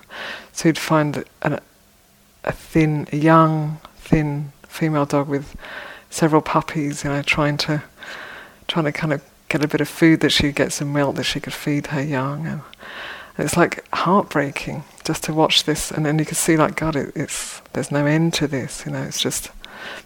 so 0.51 0.67
you'd 0.67 0.79
find 0.79 1.23
a, 1.43 1.61
a 2.43 2.51
thin, 2.51 3.07
a 3.11 3.17
young, 3.17 3.79
thin 3.97 4.51
female 4.67 5.05
dog 5.05 5.27
with 5.27 5.55
several 6.09 6.41
puppies, 6.41 7.03
you 7.03 7.11
know, 7.11 7.21
trying 7.21 7.57
to 7.57 7.83
trying 8.67 8.85
to 8.85 8.91
kind 8.91 9.13
of 9.13 9.21
get 9.53 9.63
a 9.63 9.67
bit 9.67 9.81
of 9.81 9.87
food 9.87 10.19
that 10.21 10.31
she 10.31 10.43
could 10.47 10.55
get 10.55 10.73
some 10.73 10.91
milk 10.91 11.15
that 11.15 11.25
she 11.25 11.39
could 11.39 11.53
feed 11.53 11.87
her 11.87 12.01
young, 12.01 12.47
and 12.47 12.61
it's 13.37 13.55
like 13.55 13.85
heartbreaking 13.93 14.83
just 15.03 15.23
to 15.25 15.33
watch 15.33 15.65
this, 15.65 15.91
and 15.91 16.03
then 16.03 16.17
you 16.17 16.25
can 16.25 16.33
see 16.33 16.57
like 16.57 16.75
God, 16.75 16.95
it, 16.95 17.11
it's 17.15 17.61
there's 17.73 17.91
no 17.91 18.07
end 18.07 18.33
to 18.33 18.47
this, 18.47 18.83
you 18.83 18.91
know, 18.91 19.03
it's 19.03 19.21
just 19.21 19.51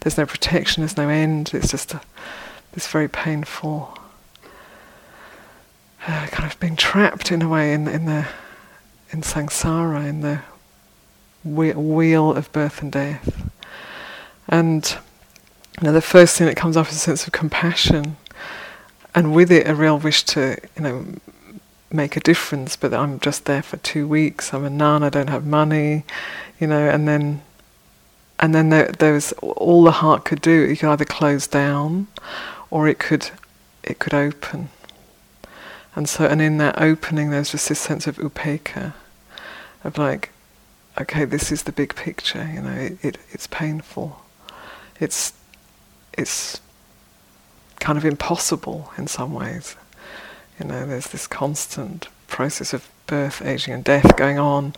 there's 0.01 0.17
no 0.17 0.25
protection, 0.25 0.81
there's 0.81 0.97
no 0.97 1.07
end, 1.07 1.51
it's 1.53 1.71
just 1.71 1.93
a, 1.93 2.01
this 2.73 2.87
very 2.87 3.07
painful 3.07 3.97
uh, 6.05 6.27
kind 6.27 6.51
of 6.51 6.59
being 6.59 6.75
trapped 6.75 7.31
in 7.31 7.41
a 7.41 7.47
way 7.47 7.73
in 7.73 7.87
in 7.87 8.03
the 8.03 8.27
in 9.11 9.21
samsara, 9.21 10.05
in 10.05 10.19
the 10.19 10.41
wheel 11.45 12.33
of 12.33 12.51
birth 12.51 12.81
and 12.81 12.91
death. 12.91 13.49
And 14.49 14.97
you 15.79 15.85
know, 15.85 15.93
the 15.93 16.01
first 16.01 16.37
thing 16.37 16.47
that 16.47 16.57
comes 16.57 16.75
up 16.75 16.89
is 16.89 16.97
a 16.97 16.99
sense 16.99 17.25
of 17.27 17.31
compassion, 17.31 18.17
and 19.17 19.33
with 19.33 19.51
it, 19.51 19.67
a 19.67 19.73
real 19.73 19.97
wish 19.97 20.21
to, 20.25 20.57
you 20.75 20.83
know, 20.83 21.05
make 21.91 22.15
a 22.15 22.19
difference. 22.19 22.75
But 22.75 22.93
I'm 22.93 23.19
just 23.19 23.45
there 23.45 23.63
for 23.63 23.77
two 23.77 24.07
weeks. 24.07 24.53
I'm 24.53 24.63
a 24.63 24.69
nun. 24.69 25.01
I 25.01 25.09
don't 25.09 25.31
have 25.31 25.43
money, 25.43 26.03
you 26.59 26.67
know. 26.67 26.87
And 26.87 27.07
then, 27.07 27.41
and 28.39 28.53
then 28.53 28.69
there, 28.69 28.91
there 28.91 29.13
was 29.13 29.31
all 29.41 29.83
the 29.83 30.03
heart 30.03 30.23
could 30.23 30.39
do. 30.39 30.65
It 30.65 30.77
could 30.77 30.89
either 30.89 31.03
close 31.03 31.47
down, 31.47 32.05
or 32.69 32.87
it 32.87 32.99
could, 32.99 33.31
it 33.83 33.97
could 33.97 34.13
open. 34.13 34.69
And 35.95 36.07
so, 36.07 36.27
and 36.27 36.39
in 36.39 36.59
that 36.59 36.79
opening, 36.79 37.31
there's 37.31 37.49
just 37.49 37.69
this 37.69 37.79
sense 37.79 38.05
of 38.05 38.17
upekkha, 38.17 38.93
of 39.83 39.97
like, 39.97 40.29
okay, 41.01 41.25
this 41.25 41.51
is 41.51 41.63
the 41.63 41.71
big 41.71 41.95
picture. 41.95 42.47
You 42.53 42.61
know, 42.61 42.69
it, 42.69 43.03
it 43.03 43.17
it's 43.31 43.47
painful. 43.47 44.21
It's 44.99 45.33
it's 46.13 46.61
kind 47.79 47.97
of 47.97 48.05
impossible 48.05 48.91
in 48.97 49.07
some 49.07 49.33
ways. 49.33 49.75
You 50.59 50.65
know, 50.65 50.85
there's 50.85 51.07
this 51.07 51.27
constant 51.27 52.07
process 52.27 52.73
of 52.73 52.89
birth, 53.05 53.41
aging, 53.41 53.73
and 53.73 53.83
death 53.83 54.17
going 54.17 54.39
on, 54.39 54.73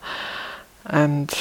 and 0.85 1.33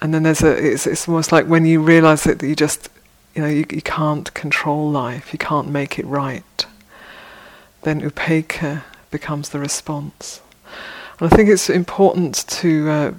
and 0.00 0.14
then 0.14 0.22
there's 0.22 0.42
a 0.42 0.72
it's 0.72 0.86
it's 0.86 1.08
almost 1.08 1.32
like 1.32 1.46
when 1.46 1.66
you 1.66 1.80
realize 1.80 2.24
that 2.24 2.42
you 2.42 2.54
just 2.54 2.88
you 3.34 3.42
know 3.42 3.48
you, 3.48 3.66
you 3.70 3.82
can't 3.82 4.32
control 4.34 4.90
life, 4.90 5.32
you 5.32 5.38
can't 5.38 5.68
make 5.68 5.98
it 5.98 6.06
right. 6.06 6.66
Then 7.82 8.00
upekkha 8.00 8.82
becomes 9.10 9.50
the 9.50 9.58
response. 9.58 10.40
And 11.18 11.32
I 11.32 11.36
think 11.36 11.48
it's 11.48 11.70
important 11.70 12.46
to 12.48 12.90
uh, 12.90 13.12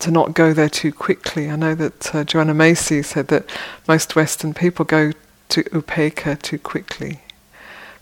to 0.00 0.10
not 0.10 0.34
go 0.34 0.52
there 0.52 0.68
too 0.68 0.92
quickly. 0.92 1.50
I 1.50 1.56
know 1.56 1.74
that 1.74 2.14
uh, 2.14 2.24
Joanna 2.24 2.54
Macy 2.54 3.02
said 3.02 3.28
that 3.28 3.44
most 3.86 4.14
Western 4.14 4.54
people 4.54 4.84
go 4.84 5.12
to 5.48 5.62
upekkha 5.64 6.40
too 6.40 6.58
quickly. 6.58 7.20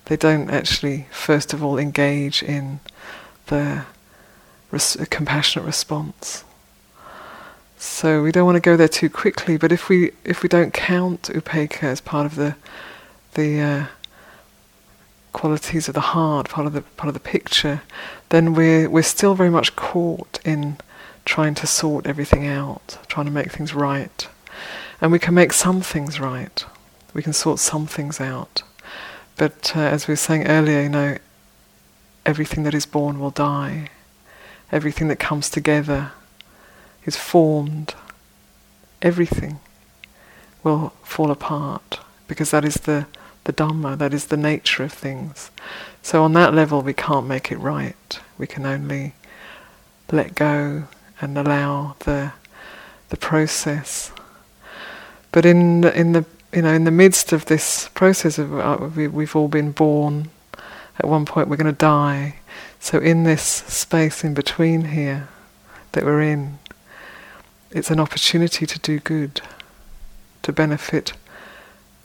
They 0.06 0.16
don't 0.16 0.50
actually, 0.50 1.06
first 1.10 1.52
of 1.52 1.64
all, 1.64 1.78
engage 1.78 2.42
in 2.42 2.80
the 3.46 3.84
res- 4.70 4.96
compassionate 5.10 5.66
response. 5.66 6.44
So 7.78 8.22
we 8.22 8.32
don't 8.32 8.46
want 8.46 8.56
to 8.56 8.60
go 8.60 8.76
there 8.76 8.88
too 8.88 9.10
quickly. 9.10 9.56
But 9.56 9.72
if 9.72 9.88
we 9.88 10.12
if 10.24 10.42
we 10.42 10.48
don't 10.48 10.72
count 10.72 11.22
upekkha 11.22 11.84
as 11.84 12.00
part 12.00 12.26
of 12.26 12.36
the 12.36 12.56
the 13.34 13.60
uh, 13.60 13.86
qualities 15.32 15.88
of 15.88 15.94
the 15.94 16.00
heart, 16.00 16.48
part 16.48 16.66
of 16.66 16.72
the 16.72 16.82
part 16.82 17.08
of 17.08 17.14
the 17.14 17.20
picture, 17.20 17.82
then 18.30 18.54
we're 18.54 18.88
we're 18.88 19.02
still 19.02 19.34
very 19.34 19.50
much 19.50 19.76
caught 19.76 20.38
in 20.44 20.78
trying 21.26 21.54
to 21.56 21.66
sort 21.66 22.06
everything 22.06 22.46
out, 22.46 22.98
trying 23.08 23.26
to 23.26 23.32
make 23.32 23.52
things 23.52 23.74
right. 23.74 24.28
And 25.00 25.12
we 25.12 25.18
can 25.18 25.34
make 25.34 25.52
some 25.52 25.82
things 25.82 26.18
right. 26.18 26.64
We 27.12 27.22
can 27.22 27.34
sort 27.34 27.58
some 27.58 27.86
things 27.86 28.20
out. 28.20 28.62
But 29.36 29.72
uh, 29.76 29.80
as 29.80 30.08
we 30.08 30.12
were 30.12 30.16
saying 30.16 30.46
earlier, 30.46 30.80
you 30.80 30.88
know, 30.88 31.18
everything 32.24 32.62
that 32.62 32.74
is 32.74 32.86
born 32.86 33.20
will 33.20 33.30
die. 33.30 33.90
Everything 34.72 35.08
that 35.08 35.18
comes 35.18 35.50
together 35.50 36.12
is 37.04 37.16
formed. 37.16 37.94
Everything 39.02 39.60
will 40.62 40.92
fall 41.02 41.30
apart 41.30 42.00
because 42.28 42.50
that 42.50 42.64
is 42.64 42.74
the, 42.74 43.06
the 43.44 43.52
Dhamma, 43.52 43.98
that 43.98 44.14
is 44.14 44.26
the 44.26 44.36
nature 44.36 44.84
of 44.84 44.92
things. 44.92 45.50
So 46.02 46.22
on 46.24 46.32
that 46.32 46.54
level 46.54 46.82
we 46.82 46.94
can't 46.94 47.26
make 47.26 47.52
it 47.52 47.58
right. 47.58 48.20
We 48.38 48.46
can 48.46 48.64
only 48.64 49.14
let 50.10 50.34
go 50.34 50.84
and 51.20 51.36
allow 51.38 51.96
the 52.00 52.32
the 53.08 53.16
process. 53.16 54.12
But 55.32 55.44
in 55.44 55.84
in 55.84 56.12
the 56.12 56.24
you 56.52 56.62
know 56.62 56.72
in 56.72 56.84
the 56.84 56.90
midst 56.90 57.32
of 57.32 57.46
this 57.46 57.88
process 57.94 58.38
of 58.38 58.58
uh, 58.58 58.88
we, 58.94 59.08
we've 59.08 59.36
all 59.36 59.48
been 59.48 59.72
born. 59.72 60.30
At 60.98 61.06
one 61.06 61.26
point 61.26 61.48
we're 61.48 61.56
going 61.56 61.66
to 61.66 61.72
die. 61.72 62.36
So 62.80 62.98
in 62.98 63.24
this 63.24 63.42
space 63.42 64.24
in 64.24 64.32
between 64.32 64.86
here 64.86 65.28
that 65.92 66.04
we're 66.04 66.22
in, 66.22 66.58
it's 67.70 67.90
an 67.90 68.00
opportunity 68.00 68.64
to 68.64 68.78
do 68.78 68.98
good, 68.98 69.42
to 70.42 70.52
benefit 70.52 71.12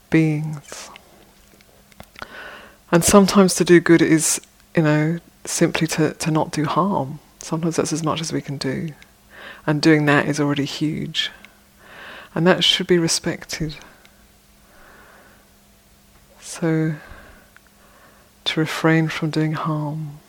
beings. 0.10 0.90
And 2.92 3.06
sometimes 3.06 3.56
to 3.56 3.64
do 3.64 3.80
good 3.80 4.02
is, 4.02 4.42
you 4.76 4.84
know, 4.84 5.20
simply 5.46 5.88
to, 5.88 6.14
to 6.14 6.30
not 6.30 6.52
do 6.52 6.66
harm. 6.66 7.21
Sometimes 7.42 7.76
that's 7.76 7.92
as 7.92 8.04
much 8.04 8.22
as 8.22 8.32
we 8.32 8.42
can 8.42 8.58
do. 8.58 8.90
And 9.66 9.82
doing 9.82 10.06
that 10.06 10.28
is 10.28 10.40
already 10.40 10.66
huge. 10.66 11.32
And 12.36 12.46
that 12.46 12.64
should 12.64 12.88
be 12.88 13.00
respected. 13.00 13.76
So, 16.40 16.96
to 18.46 18.60
refrain 18.60 19.08
from 19.08 19.32
doing 19.32 19.54
harm, 19.54 20.20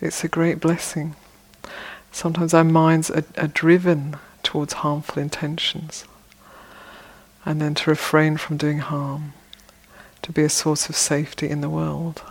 it's 0.00 0.22
a 0.22 0.28
great 0.28 0.60
blessing. 0.60 1.16
Sometimes 2.12 2.52
our 2.52 2.64
minds 2.64 3.10
are, 3.10 3.24
are 3.38 3.48
driven 3.48 4.16
towards 4.42 4.74
harmful 4.74 5.22
intentions. 5.22 6.04
And 7.46 7.60
then 7.60 7.74
to 7.76 7.90
refrain 7.90 8.36
from 8.36 8.58
doing 8.58 8.78
harm, 8.78 9.32
to 10.22 10.32
be 10.32 10.42
a 10.42 10.50
source 10.50 10.88
of 10.88 10.96
safety 10.96 11.48
in 11.48 11.60
the 11.62 11.70
world 11.70 12.22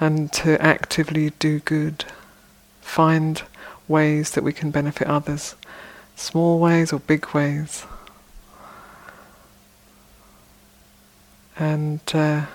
and 0.00 0.32
to 0.32 0.60
actively 0.62 1.30
do 1.38 1.60
good. 1.60 2.04
Find 2.80 3.42
ways 3.86 4.32
that 4.32 4.44
we 4.44 4.52
can 4.52 4.70
benefit 4.70 5.06
others, 5.06 5.56
small 6.14 6.58
ways 6.58 6.92
or 6.92 7.00
big 7.00 7.26
ways. 7.34 7.84
And 11.58 12.00
uh, 12.14 12.46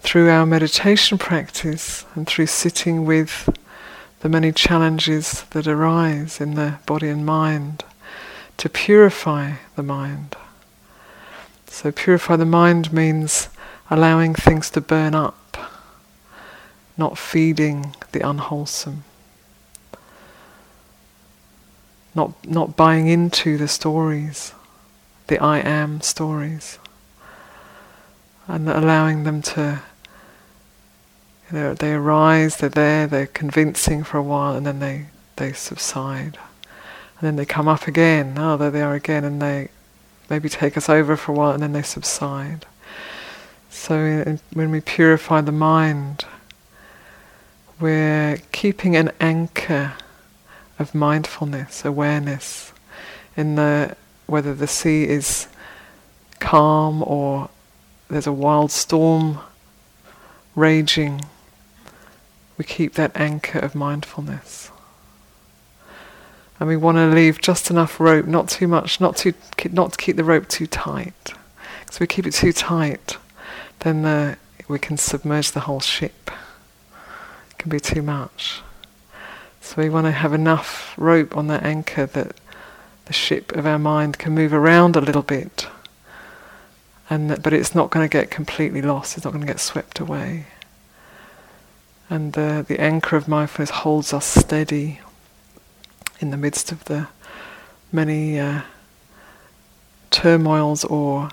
through 0.00 0.30
our 0.30 0.46
meditation 0.46 1.18
practice 1.18 2.04
and 2.14 2.26
through 2.26 2.46
sitting 2.46 3.04
with 3.04 3.48
the 4.20 4.28
many 4.28 4.52
challenges 4.52 5.42
that 5.50 5.66
arise 5.66 6.40
in 6.40 6.54
the 6.54 6.78
body 6.86 7.08
and 7.08 7.26
mind, 7.26 7.84
to 8.56 8.68
purify 8.68 9.54
the 9.74 9.82
mind. 9.82 10.36
So, 11.66 11.92
purify 11.92 12.36
the 12.36 12.46
mind 12.46 12.92
means 12.92 13.48
allowing 13.90 14.34
things 14.34 14.70
to 14.70 14.80
burn 14.80 15.14
up 15.14 15.36
not 16.96 17.18
feeding 17.18 17.94
the 18.12 18.26
unwholesome, 18.26 19.04
not, 22.14 22.32
not 22.46 22.76
buying 22.76 23.06
into 23.06 23.58
the 23.58 23.68
stories, 23.68 24.54
the 25.26 25.38
I 25.38 25.58
am 25.58 26.00
stories, 26.00 26.78
and 28.46 28.68
allowing 28.68 29.24
them 29.24 29.42
to, 29.42 29.82
you 31.50 31.58
know, 31.58 31.74
they 31.74 31.92
arise, 31.92 32.56
they're 32.56 32.68
there, 32.68 33.06
they're 33.06 33.26
convincing 33.26 34.02
for 34.04 34.18
a 34.18 34.22
while, 34.22 34.54
and 34.54 34.64
then 34.64 34.78
they, 34.78 35.06
they 35.36 35.52
subside. 35.52 36.38
And 37.18 37.26
then 37.26 37.36
they 37.36 37.44
come 37.44 37.68
up 37.68 37.86
again, 37.86 38.34
oh, 38.38 38.56
there 38.56 38.70
they 38.70 38.82
are 38.82 38.94
again, 38.94 39.24
and 39.24 39.42
they 39.42 39.68
maybe 40.30 40.48
take 40.48 40.76
us 40.76 40.88
over 40.88 41.16
for 41.16 41.32
a 41.32 41.34
while, 41.34 41.52
and 41.52 41.62
then 41.62 41.72
they 41.72 41.82
subside. 41.82 42.66
So 43.68 44.38
when 44.52 44.70
we 44.70 44.80
purify 44.80 45.42
the 45.42 45.52
mind, 45.52 46.24
we're 47.80 48.38
keeping 48.52 48.96
an 48.96 49.12
anchor 49.20 49.94
of 50.78 50.94
mindfulness, 50.94 51.84
awareness 51.84 52.72
in 53.36 53.54
the 53.54 53.96
whether 54.26 54.54
the 54.54 54.66
sea 54.66 55.04
is 55.04 55.46
calm 56.40 57.02
or 57.02 57.48
there's 58.08 58.26
a 58.26 58.32
wild 58.32 58.70
storm 58.70 59.38
raging, 60.54 61.24
we 62.56 62.64
keep 62.64 62.94
that 62.94 63.12
anchor 63.14 63.58
of 63.58 63.74
mindfulness. 63.74 64.70
And 66.58 66.68
we 66.68 66.76
want 66.76 66.96
to 66.96 67.06
leave 67.08 67.40
just 67.40 67.70
enough 67.70 68.00
rope, 68.00 68.26
not 68.26 68.48
too 68.48 68.66
much, 68.66 69.00
not 69.00 69.16
too, 69.16 69.34
not 69.70 69.92
to 69.92 69.98
keep 69.98 70.16
the 70.16 70.24
rope 70.24 70.48
too 70.48 70.66
tight. 70.66 71.12
Because 71.80 71.96
if 71.96 72.00
we 72.00 72.06
keep 72.06 72.26
it 72.26 72.32
too 72.32 72.52
tight, 72.52 73.18
then 73.80 74.02
the, 74.02 74.38
we 74.66 74.78
can 74.78 74.96
submerge 74.96 75.52
the 75.52 75.60
whole 75.60 75.80
ship. 75.80 76.30
Can 77.66 77.72
be 77.72 77.80
too 77.80 78.02
much. 78.02 78.60
So 79.60 79.82
we 79.82 79.88
want 79.88 80.06
to 80.06 80.12
have 80.12 80.32
enough 80.32 80.94
rope 80.96 81.36
on 81.36 81.48
that 81.48 81.64
anchor 81.64 82.06
that 82.06 82.36
the 83.06 83.12
ship 83.12 83.50
of 83.56 83.66
our 83.66 83.76
mind 83.76 84.18
can 84.18 84.36
move 84.36 84.52
around 84.52 84.94
a 84.94 85.00
little 85.00 85.24
bit 85.24 85.66
and 87.10 87.28
that, 87.28 87.42
but 87.42 87.52
it's 87.52 87.74
not 87.74 87.90
going 87.90 88.08
to 88.08 88.12
get 88.12 88.30
completely 88.30 88.80
lost. 88.80 89.16
It's 89.16 89.24
not 89.24 89.32
going 89.32 89.44
to 89.44 89.52
get 89.52 89.58
swept 89.58 89.98
away. 89.98 90.46
And 92.08 92.34
the 92.34 92.64
the 92.68 92.80
anchor 92.80 93.16
of 93.16 93.26
mindfulness 93.26 93.70
holds 93.70 94.12
us 94.12 94.24
steady 94.24 95.00
in 96.20 96.30
the 96.30 96.36
midst 96.36 96.70
of 96.70 96.84
the 96.84 97.08
many 97.90 98.38
uh, 98.38 98.60
turmoils 100.12 100.84
or 100.84 101.30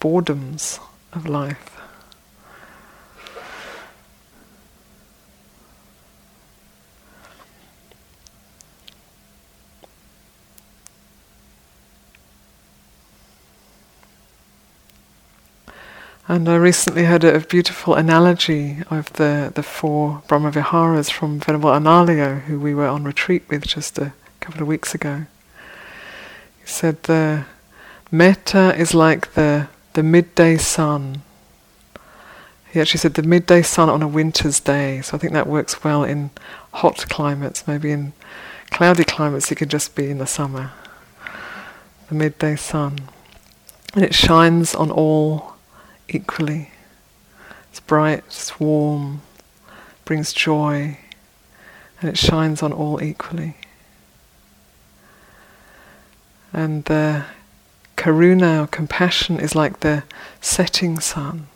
boredoms 0.00 0.78
of 1.12 1.28
life. 1.28 1.73
And 16.26 16.48
I 16.48 16.56
recently 16.56 17.04
heard 17.04 17.22
a, 17.22 17.38
beautiful 17.40 17.94
analogy 17.94 18.78
of 18.88 19.12
the, 19.14 19.52
the 19.54 19.62
four 19.62 20.22
Brahmaviharas 20.26 21.10
from 21.10 21.38
Venerable 21.38 21.68
Analayo, 21.68 22.40
who 22.40 22.58
we 22.58 22.74
were 22.74 22.86
on 22.86 23.04
retreat 23.04 23.42
with 23.50 23.66
just 23.66 23.98
a 23.98 24.14
couple 24.40 24.62
of 24.62 24.66
weeks 24.66 24.94
ago. 24.94 25.26
He 26.62 26.66
said 26.66 27.02
the 27.02 27.44
metta 28.10 28.74
is 28.74 28.94
like 28.94 29.34
the, 29.34 29.68
the 29.92 30.02
midday 30.02 30.56
sun. 30.56 31.20
He 32.72 32.80
actually 32.80 33.00
said 33.00 33.14
the 33.14 33.22
midday 33.22 33.60
sun 33.60 33.90
on 33.90 34.02
a 34.02 34.08
winter's 34.08 34.60
day, 34.60 35.02
so 35.02 35.18
I 35.18 35.20
think 35.20 35.34
that 35.34 35.46
works 35.46 35.84
well 35.84 36.04
in 36.04 36.30
hot 36.72 37.04
climates. 37.10 37.68
Maybe 37.68 37.92
in 37.92 38.14
cloudy 38.70 39.04
climates 39.04 39.52
it 39.52 39.56
could 39.56 39.70
just 39.70 39.94
be 39.94 40.08
in 40.08 40.16
the 40.16 40.26
summer. 40.26 40.72
The 42.08 42.14
midday 42.14 42.56
sun. 42.56 43.10
And 43.92 44.02
it 44.02 44.14
shines 44.14 44.74
on 44.74 44.90
all 44.90 45.53
equally. 46.08 46.70
It's 47.70 47.80
bright, 47.80 48.24
it's 48.26 48.60
warm, 48.60 49.22
brings 50.04 50.32
joy, 50.32 50.98
and 52.00 52.10
it 52.10 52.18
shines 52.18 52.62
on 52.62 52.72
all 52.72 53.02
equally. 53.02 53.56
And 56.52 56.84
the 56.84 57.24
karuna 57.96 58.62
or 58.62 58.66
compassion 58.66 59.40
is 59.40 59.54
like 59.54 59.80
the 59.80 60.04
setting 60.40 61.00
sun. 61.00 61.48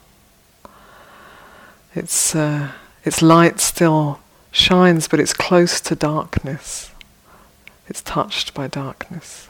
Its 1.95 2.35
uh, 2.35 2.73
its 3.05 3.23
light 3.23 3.61
still 3.61 4.21
shines, 4.51 5.09
but 5.09 5.21
it's 5.21 5.33
close 5.33 5.81
to 5.83 5.95
darkness. 5.95 6.91
It's 7.87 8.03
touched 8.03 8.55
by 8.55 8.67
darkness. 8.67 9.49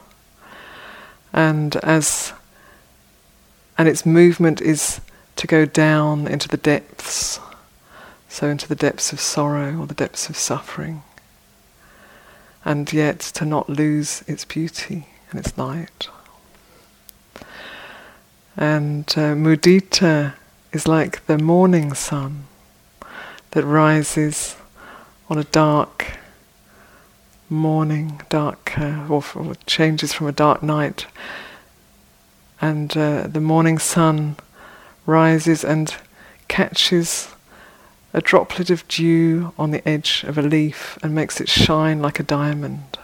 And 1.33 1.77
as 1.77 2.33
and 3.79 3.89
its 3.89 4.05
movement 4.05 4.61
is 4.61 5.01
to 5.37 5.47
go 5.47 5.65
down 5.65 6.27
into 6.27 6.49
the 6.49 6.57
depths, 6.57 7.39
so 8.29 8.49
into 8.49 8.69
the 8.69 8.75
depths 8.75 9.13
of 9.13 9.21
sorrow 9.21 9.79
or 9.79 9.87
the 9.87 9.95
depths 9.95 10.29
of 10.29 10.37
suffering, 10.37 11.03
and 12.65 12.93
yet 12.93 13.21
to 13.21 13.45
not 13.45 13.71
lose 13.71 14.23
its 14.27 14.45
beauty 14.45 15.07
and 15.31 15.39
its 15.39 15.57
light. 15.57 16.09
And 18.57 19.05
uh, 19.17 19.37
mudita 19.37 20.35
is 20.73 20.89
like 20.89 21.25
the 21.27 21.39
morning 21.39 21.95
sun 21.95 22.49
that 23.53 23.65
rises 23.65 24.57
on 25.31 25.39
a 25.39 25.45
dark 25.45 26.19
morning, 27.49 28.21
dark, 28.29 28.77
uh, 28.77 29.07
or, 29.09 29.23
or 29.37 29.55
changes 29.67 30.13
from 30.13 30.27
a 30.27 30.33
dark 30.33 30.63
night 30.65 31.07
and 32.61 32.97
uh, 32.97 33.27
the 33.27 33.41
morning 33.41 33.79
sun 33.79 34.37
rises 35.07 35.65
and 35.65 35.95
catches 36.49 37.29
a 38.13 38.21
droplet 38.21 38.71
of 38.71 38.87
dew 38.89 39.53
on 39.59 39.71
the 39.71 39.87
edge 39.87 40.25
of 40.27 40.39
a 40.39 40.43
leaf 40.43 40.99
and 41.03 41.15
makes 41.15 41.41
it 41.41 41.49
shine 41.49 42.01
like 42.01 42.19
a 42.19 42.23
diamond. 42.23 42.99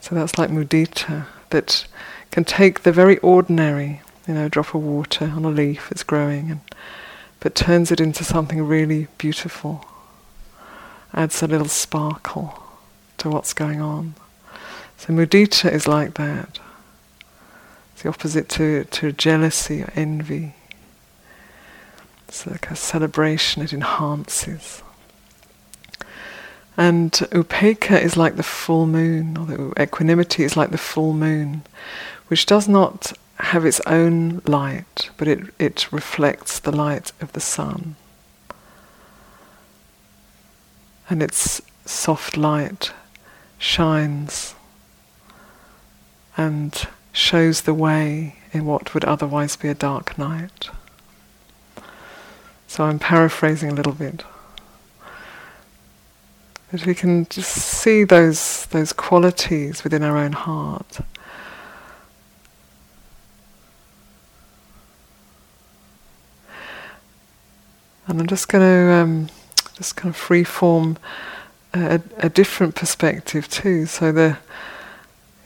So 0.00 0.14
that's 0.14 0.38
like 0.38 0.50
mudita, 0.50 1.26
that 1.50 1.86
can 2.30 2.44
take 2.44 2.82
the 2.82 2.92
very 2.92 3.18
ordinary, 3.18 4.00
you 4.26 4.34
know, 4.34 4.48
drop 4.48 4.74
of 4.74 4.82
water 4.82 5.32
on 5.34 5.44
a 5.44 5.50
leaf 5.50 5.88
that's 5.88 6.02
growing, 6.02 6.50
and, 6.50 6.60
but 7.40 7.54
turns 7.54 7.92
it 7.92 8.00
into 8.00 8.24
something 8.24 8.62
really 8.62 9.06
beautiful, 9.18 9.86
adds 11.12 11.42
a 11.42 11.46
little 11.46 11.68
sparkle 11.68 12.62
to 13.18 13.28
what's 13.28 13.52
going 13.52 13.80
on. 13.80 14.14
So 14.96 15.12
mudita 15.12 15.70
is 15.70 15.86
like 15.86 16.14
that. 16.14 16.58
It's 17.98 18.04
the 18.04 18.10
opposite 18.10 18.48
to, 18.50 18.84
to 18.84 19.10
jealousy 19.10 19.82
or 19.82 19.92
envy. 19.96 20.54
It's 22.28 22.46
like 22.46 22.70
a 22.70 22.76
celebration, 22.76 23.60
it 23.60 23.72
enhances. 23.72 24.84
And 26.76 27.10
upekkha 27.10 28.00
is 28.00 28.16
like 28.16 28.36
the 28.36 28.44
full 28.44 28.86
moon, 28.86 29.36
or 29.36 29.46
the 29.46 29.82
equanimity 29.82 30.44
is 30.44 30.56
like 30.56 30.70
the 30.70 30.78
full 30.78 31.12
moon, 31.12 31.62
which 32.28 32.46
does 32.46 32.68
not 32.68 33.14
have 33.40 33.66
its 33.66 33.80
own 33.80 34.42
light, 34.46 35.10
but 35.16 35.26
it, 35.26 35.52
it 35.58 35.90
reflects 35.90 36.60
the 36.60 36.70
light 36.70 37.10
of 37.20 37.32
the 37.32 37.40
sun. 37.40 37.96
And 41.10 41.20
its 41.20 41.60
soft 41.84 42.36
light 42.36 42.92
shines 43.58 44.54
and 46.36 46.86
shows 47.18 47.62
the 47.62 47.74
way 47.74 48.36
in 48.52 48.64
what 48.64 48.94
would 48.94 49.04
otherwise 49.04 49.56
be 49.56 49.68
a 49.68 49.74
dark 49.74 50.16
night. 50.16 50.70
So 52.68 52.84
I'm 52.84 52.98
paraphrasing 52.98 53.70
a 53.70 53.74
little 53.74 53.92
bit. 53.92 54.24
That 56.70 56.86
we 56.86 56.94
can 56.94 57.26
just 57.26 57.50
see 57.50 58.04
those 58.04 58.66
those 58.66 58.92
qualities 58.92 59.82
within 59.82 60.02
our 60.02 60.16
own 60.16 60.32
heart. 60.32 61.00
And 68.06 68.20
I'm 68.20 68.26
just 68.26 68.48
going 68.48 68.64
to 68.64 68.92
um, 68.92 69.28
just 69.74 69.96
kind 69.96 70.14
of 70.14 70.16
free 70.16 70.44
form 70.44 70.98
a, 71.74 72.00
a 72.18 72.28
different 72.28 72.74
perspective 72.74 73.48
too. 73.48 73.86
So 73.86 74.12
the 74.12 74.38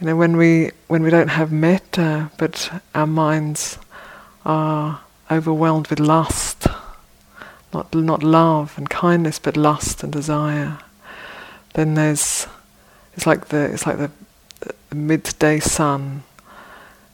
you 0.02 0.06
know, 0.06 0.16
when 0.16 0.36
we 0.36 0.72
when 0.88 1.04
we 1.04 1.10
don't 1.10 1.28
have 1.28 1.52
metta, 1.52 2.32
but 2.36 2.82
our 2.92 3.06
minds 3.06 3.78
are 4.44 5.00
overwhelmed 5.30 5.86
with 5.86 6.00
lust, 6.00 6.66
not 7.72 7.94
not 7.94 8.24
love 8.24 8.76
and 8.76 8.90
kindness, 8.90 9.38
but 9.38 9.56
lust 9.56 10.02
and 10.02 10.12
desire, 10.12 10.78
then 11.74 11.94
there's 11.94 12.48
it's 13.14 13.28
like 13.28 13.50
the 13.50 13.72
it's 13.72 13.86
like 13.86 13.98
the, 13.98 14.10
the 14.88 14.96
midday 14.96 15.60
sun 15.60 16.24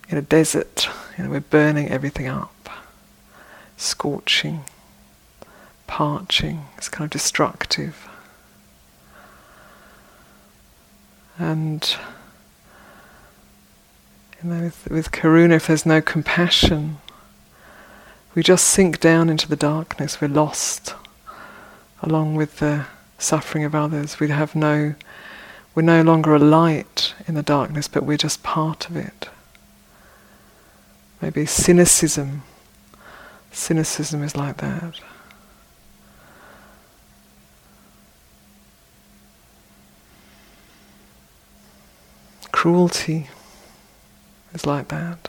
in 0.09 0.17
a 0.17 0.23
desert. 0.23 0.89
You 1.19 1.25
know, 1.25 1.31
we're 1.31 1.41
burning 1.41 1.91
everything 1.91 2.27
up, 2.27 2.71
scorching, 3.77 4.65
parching. 5.87 6.65
It's 6.79 6.89
kind 6.89 7.05
of 7.05 7.11
destructive, 7.11 8.09
and 11.39 11.95
with, 14.43 14.87
with 14.89 15.11
karuna, 15.11 15.57
if 15.57 15.67
there's 15.67 15.85
no 15.85 16.01
compassion, 16.01 16.99
we 18.37 18.43
just 18.45 18.69
sink 18.69 19.01
down 19.01 19.29
into 19.29 19.49
the 19.49 19.57
darkness. 19.57 20.21
We're 20.21 20.29
lost, 20.29 20.95
along 22.03 22.37
with 22.37 22.59
the 22.59 22.87
suffering 23.19 23.65
of 23.65 23.75
others. 23.75 24.21
We 24.21 24.29
have 24.29 24.55
no, 24.55 24.95
we're 25.75 25.83
no 25.83 26.03
longer 26.03 26.37
a 26.37 26.39
light 26.39 27.15
in 27.27 27.35
the 27.35 27.43
darkness, 27.43 27.89
but 27.89 28.05
we're 28.05 28.17
just 28.17 28.45
part 28.45 28.89
of 28.89 28.97
it. 28.97 29.29
Maybe 31.21 31.45
cynicism. 31.45 32.45
Cynicism 33.51 34.23
is 34.23 34.37
like 34.37 34.59
that. 34.59 35.01
Cruelty 42.53 43.29
is 44.55 44.67
like 44.67 44.89
that. 44.89 45.29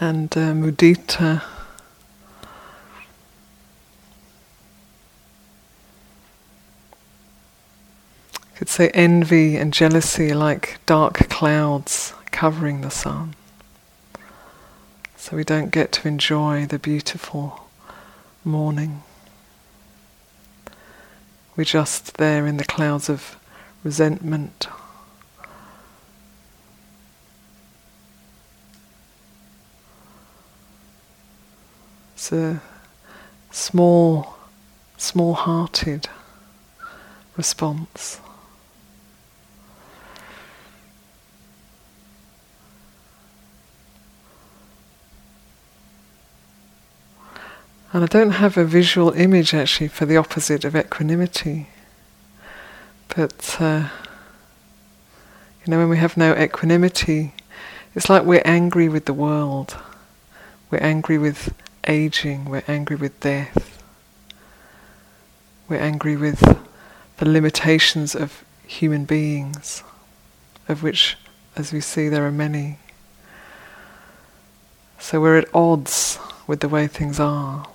And 0.00 0.36
uh, 0.36 0.52
mudita 0.52 1.42
could 8.56 8.68
say 8.68 8.90
envy 8.90 9.56
and 9.56 9.72
jealousy 9.72 10.34
like 10.34 10.80
dark 10.86 11.28
clouds 11.28 12.14
covering 12.32 12.80
the 12.80 12.90
sun. 12.90 13.34
So 15.16 15.36
we 15.36 15.44
don't 15.44 15.70
get 15.70 15.92
to 15.92 16.08
enjoy 16.08 16.66
the 16.66 16.80
beautiful 16.80 17.68
morning. 18.44 19.04
We're 21.54 21.64
just 21.64 22.16
there 22.16 22.46
in 22.46 22.56
the 22.56 22.64
clouds 22.64 23.10
of 23.10 23.36
resentment. 23.84 24.68
It's 32.14 32.32
a 32.32 32.62
small, 33.50 34.36
small 34.96 35.34
hearted 35.34 36.08
response. 37.36 38.18
And 47.94 48.02
I 48.02 48.06
don't 48.06 48.30
have 48.30 48.56
a 48.56 48.64
visual 48.64 49.10
image 49.10 49.52
actually 49.52 49.88
for 49.88 50.06
the 50.06 50.16
opposite 50.16 50.64
of 50.64 50.74
equanimity. 50.74 51.68
But, 53.14 53.58
uh, 53.60 53.90
you 55.64 55.70
know, 55.70 55.78
when 55.78 55.90
we 55.90 55.98
have 55.98 56.16
no 56.16 56.34
equanimity, 56.34 57.34
it's 57.94 58.08
like 58.08 58.24
we're 58.24 58.40
angry 58.46 58.88
with 58.88 59.04
the 59.04 59.12
world. 59.12 59.76
We're 60.70 60.78
angry 60.78 61.18
with 61.18 61.52
aging, 61.86 62.46
we're 62.46 62.64
angry 62.66 62.96
with 62.96 63.20
death. 63.20 63.82
We're 65.68 65.76
angry 65.76 66.16
with 66.16 66.40
the 67.18 67.28
limitations 67.28 68.14
of 68.14 68.42
human 68.66 69.04
beings, 69.04 69.82
of 70.66 70.82
which, 70.82 71.18
as 71.56 71.74
we 71.74 71.82
see, 71.82 72.08
there 72.08 72.24
are 72.24 72.32
many. 72.32 72.78
So 74.98 75.20
we're 75.20 75.36
at 75.36 75.54
odds 75.54 76.18
with 76.46 76.60
the 76.60 76.70
way 76.70 76.86
things 76.86 77.20
are. 77.20 77.66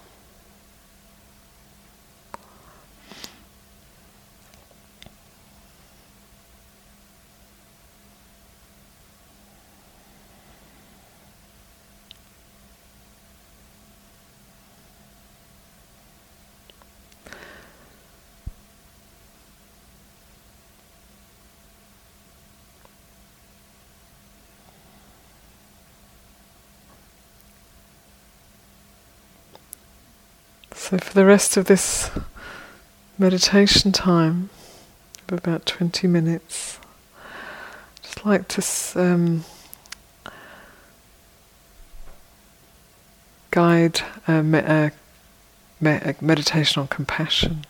So, 30.89 30.97
for 30.99 31.13
the 31.13 31.25
rest 31.25 31.57
of 31.57 31.65
this 31.65 32.09
meditation 33.17 33.91
time, 33.91 34.49
of 35.27 35.37
about 35.37 35.65
20 35.65 36.07
minutes, 36.07 36.79
I'd 37.17 38.03
just 38.03 38.25
like 38.25 38.47
to 38.47 38.61
um, 38.95 39.43
guide 43.51 43.99
a, 44.29 44.41
me- 44.41 44.59
a, 44.59 44.93
me- 45.81 45.91
a 45.91 46.15
meditation 46.21 46.79
on 46.79 46.87
compassion. 46.87 47.65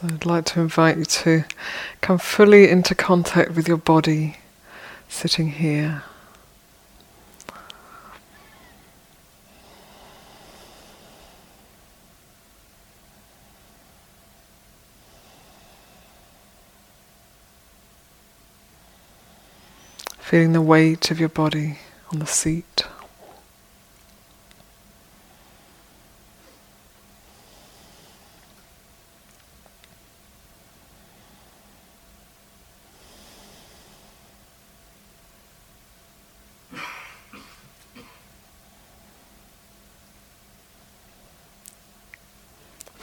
I'd 0.04 0.24
like 0.40 0.46
to 0.46 0.60
invite 0.60 0.96
you 0.96 1.04
to 1.04 1.44
come 2.00 2.16
fully 2.16 2.66
into 2.70 2.94
contact 2.94 3.50
with 3.50 3.68
your 3.68 3.76
body 3.76 4.38
sitting 5.06 5.50
here. 5.50 6.02
Feeling 20.20 20.54
the 20.54 20.62
weight 20.62 21.10
of 21.10 21.20
your 21.20 21.28
body 21.28 21.76
on 22.10 22.18
the 22.18 22.26
seat. 22.26 22.69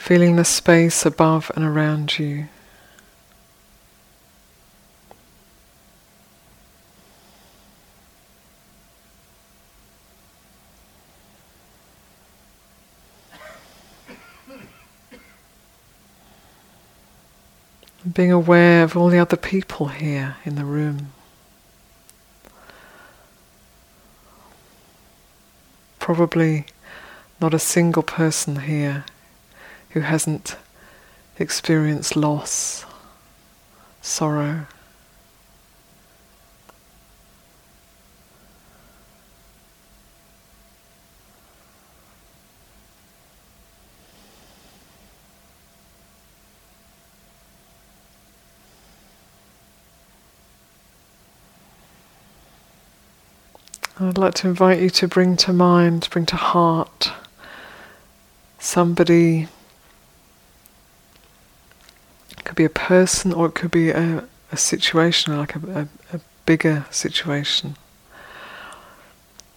Feeling 0.08 0.36
the 0.36 0.44
space 0.44 1.04
above 1.04 1.50
and 1.54 1.62
around 1.66 2.18
you. 2.18 2.48
being 18.10 18.32
aware 18.32 18.84
of 18.84 18.96
all 18.96 19.08
the 19.08 19.18
other 19.18 19.36
people 19.36 19.88
here 19.88 20.36
in 20.46 20.54
the 20.54 20.64
room. 20.64 21.12
Probably 25.98 26.64
not 27.42 27.52
a 27.52 27.58
single 27.58 28.02
person 28.02 28.60
here 28.60 29.04
who 29.90 30.00
hasn't 30.00 30.56
experienced 31.38 32.16
loss, 32.16 32.84
sorrow. 34.02 34.66
I'd 54.00 54.16
like 54.16 54.34
to 54.34 54.48
invite 54.48 54.80
you 54.80 54.90
to 54.90 55.08
bring 55.08 55.36
to 55.38 55.52
mind, 55.52 56.08
bring 56.10 56.24
to 56.26 56.36
heart 56.36 57.10
somebody 58.60 59.48
could 62.44 62.47
be 62.58 62.64
a 62.64 62.70
person 62.70 63.32
or 63.32 63.46
it 63.46 63.54
could 63.54 63.70
be 63.70 63.90
a, 63.90 64.24
a 64.52 64.56
situation, 64.56 65.36
like 65.36 65.56
a, 65.56 65.88
a, 66.12 66.16
a 66.16 66.20
bigger 66.44 66.84
situation. 66.90 67.76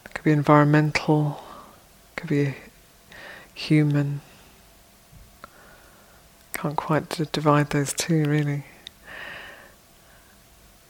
It 0.06 0.14
could 0.14 0.24
be 0.24 0.32
environmental, 0.32 1.42
it 2.12 2.22
could 2.22 2.30
be 2.30 2.56
human. 3.54 4.22
Can't 6.54 6.78
quite 6.78 7.10
d- 7.10 7.26
divide 7.32 7.72
those 7.72 7.92
two 7.94 8.24
really. 8.26 8.66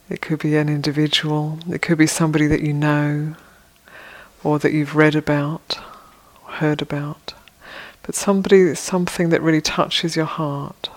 It 0.09 0.21
could 0.21 0.39
be 0.39 0.57
an 0.57 0.67
individual, 0.67 1.59
it 1.71 1.81
could 1.81 1.97
be 1.97 2.07
somebody 2.07 2.45
that 2.47 2.61
you 2.61 2.73
know 2.73 3.35
or 4.43 4.59
that 4.59 4.73
you've 4.73 4.95
read 4.95 5.15
about 5.15 5.79
heard 6.61 6.81
about. 6.81 7.33
But 8.03 8.15
somebody, 8.15 8.75
something 8.75 9.29
that 9.29 9.41
really 9.41 9.61
touches 9.61 10.15
your 10.15 10.25
heart. 10.25 10.89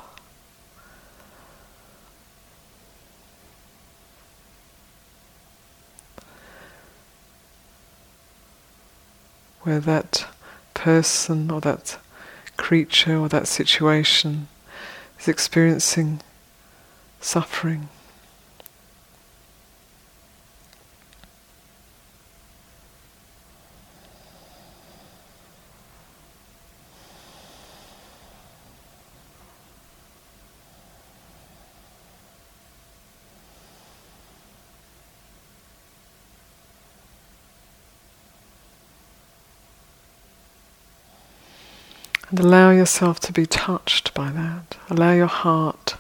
Where 9.64 9.81
that 9.81 10.27
person 10.72 11.50
or 11.50 11.61
that 11.61 11.98
creature 12.57 13.18
or 13.18 13.29
that 13.29 13.48
situation 13.48 14.48
is 15.18 15.29
experiencing 15.29 16.20
suffering. 17.20 17.88
Allow 42.45 42.71
yourself 42.71 43.19
to 43.19 43.33
be 43.33 43.47
touched 43.47 44.13
by 44.13 44.31
that. 44.31 44.77
Allow 44.91 45.13
your 45.13 45.27
heart, 45.27 45.97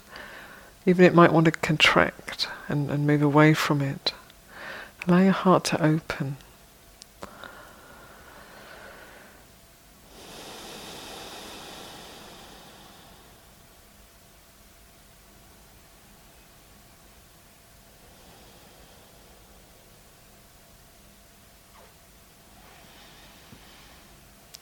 even 0.84 1.06
it 1.06 1.14
might 1.14 1.32
want 1.32 1.46
to 1.46 1.50
contract 1.50 2.48
and, 2.68 2.90
and 2.90 3.06
move 3.06 3.22
away 3.22 3.54
from 3.54 3.80
it, 3.80 4.12
allow 5.08 5.22
your 5.22 5.32
heart 5.32 5.64
to 5.64 5.82
open. 5.82 6.36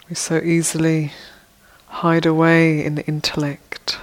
We 0.08 0.14
so 0.14 0.36
easily 0.36 1.10
hide 1.92 2.24
away 2.24 2.82
in 2.82 2.94
the 2.94 3.06
intellect, 3.06 3.98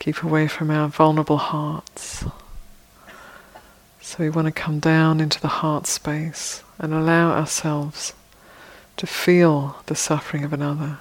keep 0.00 0.22
away 0.22 0.48
from 0.48 0.68
our 0.70 0.88
vulnerable 0.88 1.38
hearts. 1.38 2.24
So 4.00 4.16
we 4.18 4.30
want 4.30 4.46
to 4.46 4.52
come 4.52 4.80
down 4.80 5.20
into 5.20 5.40
the 5.40 5.48
heart 5.62 5.86
space 5.86 6.64
and 6.78 6.92
allow 6.92 7.30
ourselves 7.30 8.14
to 8.96 9.06
feel 9.06 9.76
the 9.86 9.94
suffering 9.94 10.42
of 10.42 10.52
another. 10.52 10.98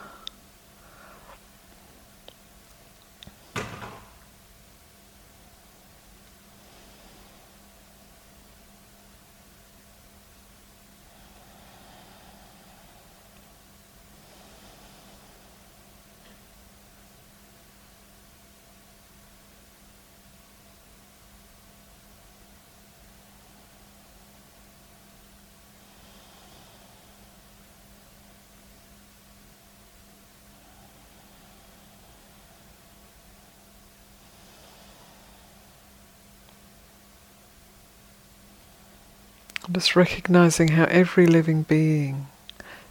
Just 39.80 39.96
recognizing 39.96 40.68
how 40.74 40.84
every 40.90 41.26
living 41.26 41.64
being 41.64 42.28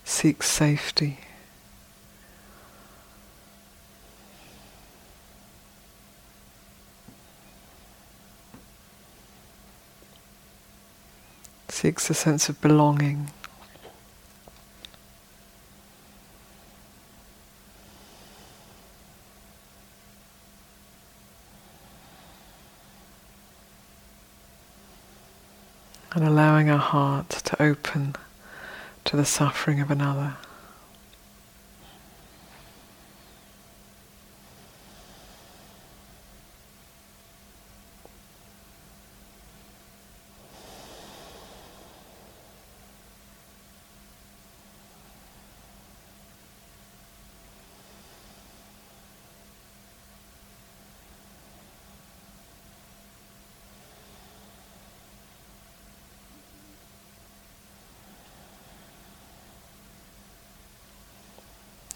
seeks 0.05 0.49
safety. 0.49 1.19
Seeks 11.69 12.09
a 12.09 12.15
sense 12.15 12.49
of 12.49 12.59
belonging. 12.63 13.29
and 26.19 26.27
allowing 26.69 26.81
our 26.81 26.87
heart 26.87 27.31
to 27.31 27.63
open 27.63 28.15
to 29.05 29.17
the 29.17 29.25
suffering 29.25 29.81
of 29.81 29.91
another. 29.91 30.37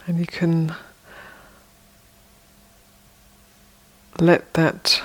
And 0.07 0.19
you 0.19 0.27
can 0.27 0.75
let 4.19 4.53
that 4.55 5.03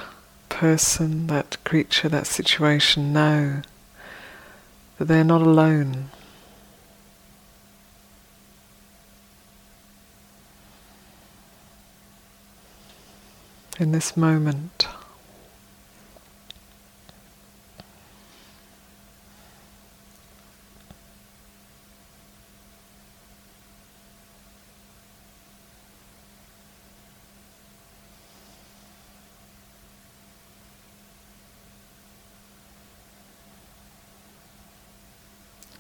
person, 0.50 1.28
that 1.28 1.58
creature, 1.64 2.10
that 2.10 2.28
situation 2.28 3.14
know 3.14 3.62
that 4.98 5.06
they're 5.06 5.24
not 5.24 5.42
alone. 5.42 6.10
In 13.80 13.92
this 13.92 14.18
moment. 14.18 14.88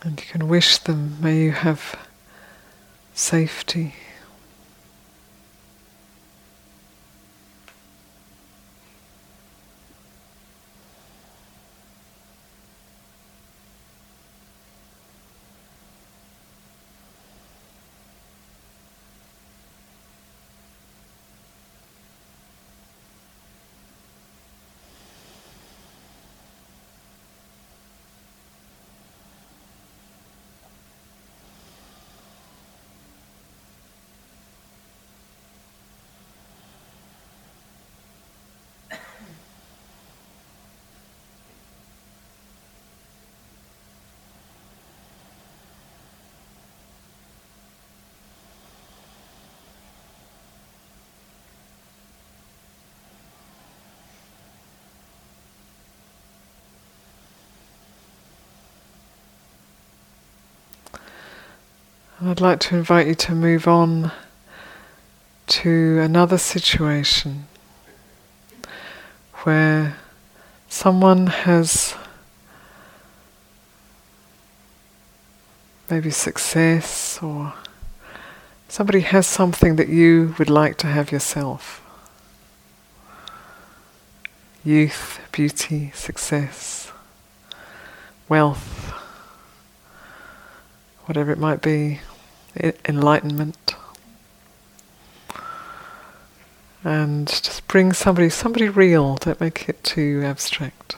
And 0.03 0.21
you 0.21 0.25
can 0.27 0.36
wish 0.47 0.77
them, 0.79 1.17
may 1.21 1.43
you 1.43 1.51
have 1.51 1.97
safety. 3.13 3.93
I'd 62.19 62.41
like 62.41 62.59
to 62.61 62.75
invite 62.75 63.05
you 63.05 63.13
to 63.13 63.35
move 63.35 63.67
on 63.67 64.11
to 65.45 65.99
another 65.99 66.39
situation 66.39 67.45
where 69.43 69.97
someone 70.67 71.27
has 71.27 71.93
maybe 75.91 76.09
success 76.09 77.19
or 77.21 77.53
somebody 78.67 79.01
has 79.01 79.27
something 79.27 79.75
that 79.75 79.87
you 79.87 80.33
would 80.39 80.49
like 80.49 80.77
to 80.77 80.87
have 80.87 81.11
yourself. 81.11 81.83
Youth, 84.63 85.19
beauty, 85.31 85.91
success, 85.93 86.91
wealth, 88.27 88.86
whatever 91.07 91.31
it 91.31 91.39
might 91.39 91.61
be, 91.61 92.01
enlightenment. 92.85 93.75
And 96.83 97.27
just 97.27 97.67
bring 97.67 97.93
somebody, 97.93 98.29
somebody 98.29 98.69
real, 98.69 99.15
don't 99.15 99.41
make 99.41 99.67
it 99.67 99.83
too 99.83 100.21
abstract. 100.23 100.95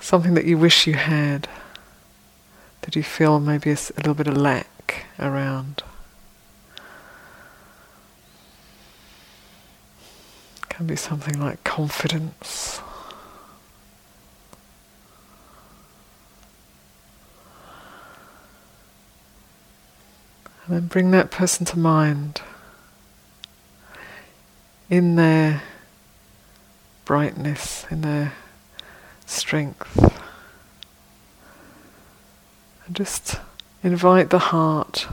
Something 0.00 0.34
that 0.34 0.44
you 0.44 0.58
wish 0.58 0.86
you 0.86 0.94
had 0.94 1.48
that 2.82 2.94
you 2.96 3.02
feel 3.02 3.40
maybe 3.40 3.70
a, 3.70 3.74
a 3.74 3.96
little 3.96 4.14
bit 4.14 4.26
of 4.26 4.36
lack 4.36 5.06
around. 5.18 5.82
Can 10.68 10.86
be 10.86 10.96
something 10.96 11.40
like 11.40 11.62
confidence. 11.64 12.80
And 20.66 20.76
then 20.76 20.86
bring 20.86 21.10
that 21.10 21.30
person 21.30 21.66
to 21.66 21.78
mind 21.78 22.40
in 24.88 25.16
their 25.16 25.62
brightness, 27.04 27.84
in 27.90 28.00
their 28.00 28.32
strength. 29.26 29.98
And 32.86 32.96
just 32.96 33.40
invite 33.82 34.30
the 34.30 34.38
heart 34.38 35.06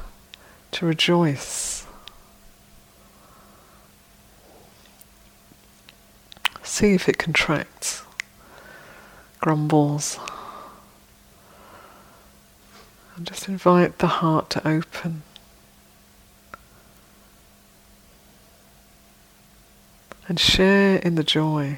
to 0.72 0.86
rejoice. 0.86 1.86
See 6.64 6.94
if 6.94 7.10
it 7.10 7.18
contracts, 7.18 8.04
grumbles. 9.42 10.18
And 13.18 13.28
just 13.28 13.50
invite 13.50 13.98
the 13.98 14.08
heart 14.08 14.50
to 14.52 14.66
open. 14.66 15.24
And 20.32 20.40
share 20.40 20.96
in 21.00 21.16
the 21.16 21.26
joy. 21.26 21.78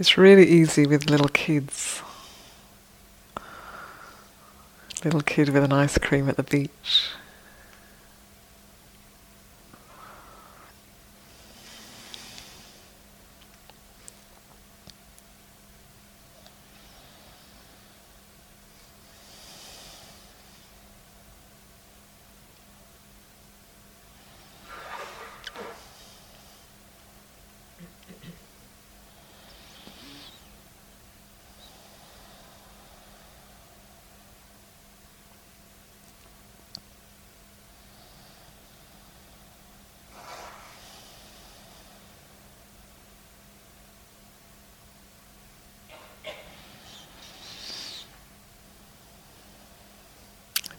It's 0.00 0.16
really 0.16 0.46
easy 0.46 0.86
with 0.86 1.10
little 1.10 1.28
kids. 1.28 2.02
Little 5.04 5.22
kid 5.22 5.48
with 5.48 5.64
an 5.64 5.72
ice 5.72 5.98
cream 5.98 6.28
at 6.28 6.36
the 6.36 6.44
beach. 6.44 7.10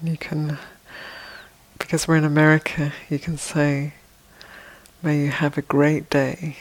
You 0.01 0.15
can, 0.29 0.59
because 1.79 2.07
we're 2.07 2.15
in 2.17 2.23
America, 2.23 2.93
you 3.09 3.17
can 3.17 3.35
say, 3.37 3.93
May 5.01 5.21
you 5.23 5.31
have 5.31 5.57
a 5.57 5.63
great 5.63 6.07
day. 6.09 6.57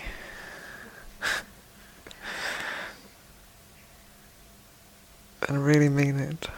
and 5.49 5.63
really 5.63 5.91
mean 5.91 6.19
it. 6.19 6.49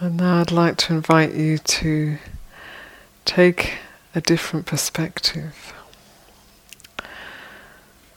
And 0.00 0.18
now 0.18 0.40
I'd 0.40 0.52
like 0.52 0.76
to 0.76 0.94
invite 0.94 1.34
you 1.34 1.58
to 1.58 2.18
take 3.24 3.78
a 4.14 4.20
different 4.20 4.64
perspective. 4.64 5.74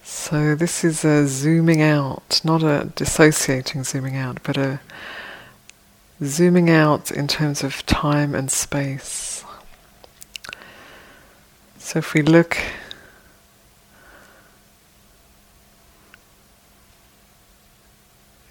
So, 0.03 0.53
this 0.53 0.84
is 0.84 1.03
a 1.03 1.25
zooming 1.25 1.82
out, 1.82 2.39
not 2.43 2.61
a 2.61 2.91
dissociating 2.93 3.84
zooming 3.84 4.15
out, 4.15 4.43
but 4.43 4.57
a 4.57 4.79
zooming 6.23 6.69
out 6.69 7.09
in 7.09 7.27
terms 7.27 7.63
of 7.63 7.84
time 7.88 8.36
and 8.36 8.51
space. 8.51 9.43
So, 11.79 11.97
if 11.97 12.13
we 12.13 12.21
look 12.21 12.59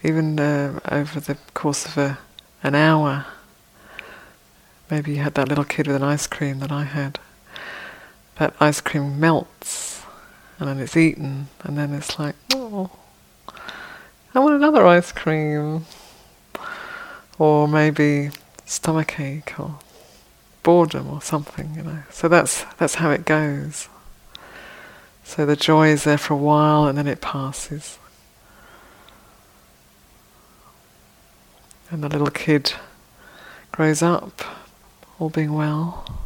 even 0.03 0.41
uh, 0.41 0.81
over 0.91 1.21
the 1.21 1.37
course 1.55 1.87
of 1.87 1.97
a 1.97 2.19
an 2.63 2.75
hour. 2.75 3.27
Maybe 4.91 5.13
you 5.13 5.19
had 5.19 5.35
that 5.35 5.49
little 5.49 5.65
kid 5.65 5.87
with 5.87 5.97
an 5.97 6.03
ice 6.03 6.27
cream 6.27 6.59
that 6.61 6.73
I 6.73 6.85
had. 6.85 7.19
That 8.37 8.55
ice 8.61 8.81
cream 8.81 9.21
melts 9.21 10.03
and 10.59 10.69
then 10.69 10.79
it's 10.79 10.97
eaten 10.97 11.49
and 11.63 11.79
then 11.79 11.95
it's 11.95 12.19
like, 12.19 12.35
oh, 12.55 12.91
I 14.35 14.39
want 14.39 14.55
another 14.55 14.87
ice 14.87 15.11
cream. 15.11 15.87
Or 17.39 17.67
maybe 17.67 18.31
stomachache 18.67 19.59
or 19.59 19.79
boredom 20.63 21.09
or 21.09 21.23
something, 21.23 21.75
you 21.75 21.83
know. 21.83 22.03
So 22.11 22.29
that's 22.29 22.65
that's 22.79 22.97
how 22.97 23.11
it 23.11 23.25
goes. 23.25 23.89
So 25.25 25.47
the 25.47 25.57
joy 25.57 25.89
is 25.89 26.05
there 26.05 26.19
for 26.19 26.35
a 26.35 26.37
while 26.37 26.87
and 26.87 26.99
then 26.99 27.07
it 27.07 27.21
passes. 27.23 27.99
And 31.91 32.05
the 32.05 32.09
little 32.09 32.31
kid 32.31 32.73
grows 33.73 34.01
up, 34.01 34.43
all 35.19 35.29
being 35.29 35.53
well, 35.53 36.21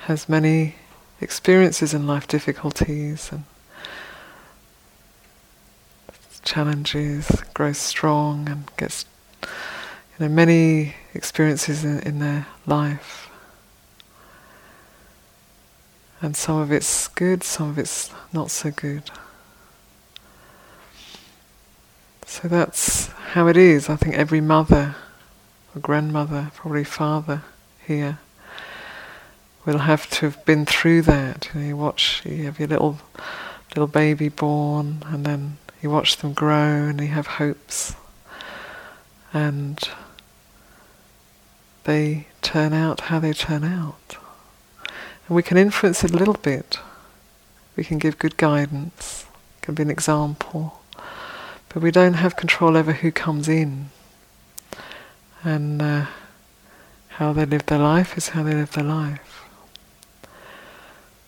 has 0.00 0.28
many 0.28 0.74
experiences 1.22 1.94
in 1.94 2.06
life, 2.06 2.28
difficulties 2.28 3.30
and 3.32 3.44
challenges, 6.42 7.42
grows 7.54 7.78
strong 7.78 8.48
and 8.48 8.70
gets 8.76 9.06
you 9.42 9.48
know 10.20 10.28
many 10.28 10.96
experiences 11.14 11.84
in, 11.84 12.00
in 12.00 12.18
their 12.18 12.46
life. 12.66 13.30
And 16.20 16.36
some 16.36 16.56
of 16.56 16.70
it's 16.70 17.08
good, 17.08 17.42
some 17.42 17.70
of 17.70 17.78
it's 17.78 18.10
not 18.32 18.50
so 18.50 18.70
good. 18.70 19.10
So 22.32 22.48
that's 22.48 23.08
how 23.34 23.46
it 23.48 23.58
is. 23.58 23.90
I 23.90 23.96
think 23.96 24.14
every 24.14 24.40
mother 24.40 24.96
or 25.74 25.80
grandmother, 25.80 26.50
probably 26.54 26.82
father 26.82 27.42
here, 27.86 28.20
will 29.66 29.80
have 29.80 30.08
to 30.12 30.30
have 30.30 30.42
been 30.46 30.64
through 30.64 31.02
that. 31.02 31.50
You, 31.52 31.60
know, 31.60 31.66
you 31.66 31.76
watch, 31.76 32.22
you 32.24 32.46
have 32.46 32.58
your 32.58 32.68
little 32.68 32.98
little 33.76 33.86
baby 33.86 34.30
born, 34.30 35.04
and 35.08 35.26
then 35.26 35.58
you 35.82 35.90
watch 35.90 36.16
them 36.16 36.32
grow, 36.32 36.88
and 36.88 37.02
you 37.02 37.08
have 37.08 37.26
hopes, 37.26 37.96
and 39.34 39.78
they 41.84 42.28
turn 42.40 42.72
out 42.72 43.00
how 43.02 43.20
they 43.20 43.34
turn 43.34 43.62
out. 43.62 44.16
And 45.28 45.36
we 45.36 45.42
can 45.42 45.58
influence 45.58 46.02
it 46.02 46.12
a 46.12 46.16
little 46.16 46.38
bit. 46.42 46.78
We 47.76 47.84
can 47.84 47.98
give 47.98 48.18
good 48.18 48.38
guidance, 48.38 49.26
can 49.60 49.74
be 49.74 49.82
an 49.82 49.90
example, 49.90 50.81
but 51.72 51.82
we 51.82 51.90
don't 51.90 52.14
have 52.14 52.36
control 52.36 52.76
over 52.76 52.92
who 52.92 53.10
comes 53.10 53.48
in. 53.48 53.90
And 55.44 55.82
uh, 55.82 56.06
how 57.08 57.32
they 57.32 57.44
live 57.44 57.66
their 57.66 57.78
life 57.78 58.16
is 58.16 58.30
how 58.30 58.42
they 58.42 58.54
live 58.54 58.72
their 58.72 58.84
life. 58.84 59.44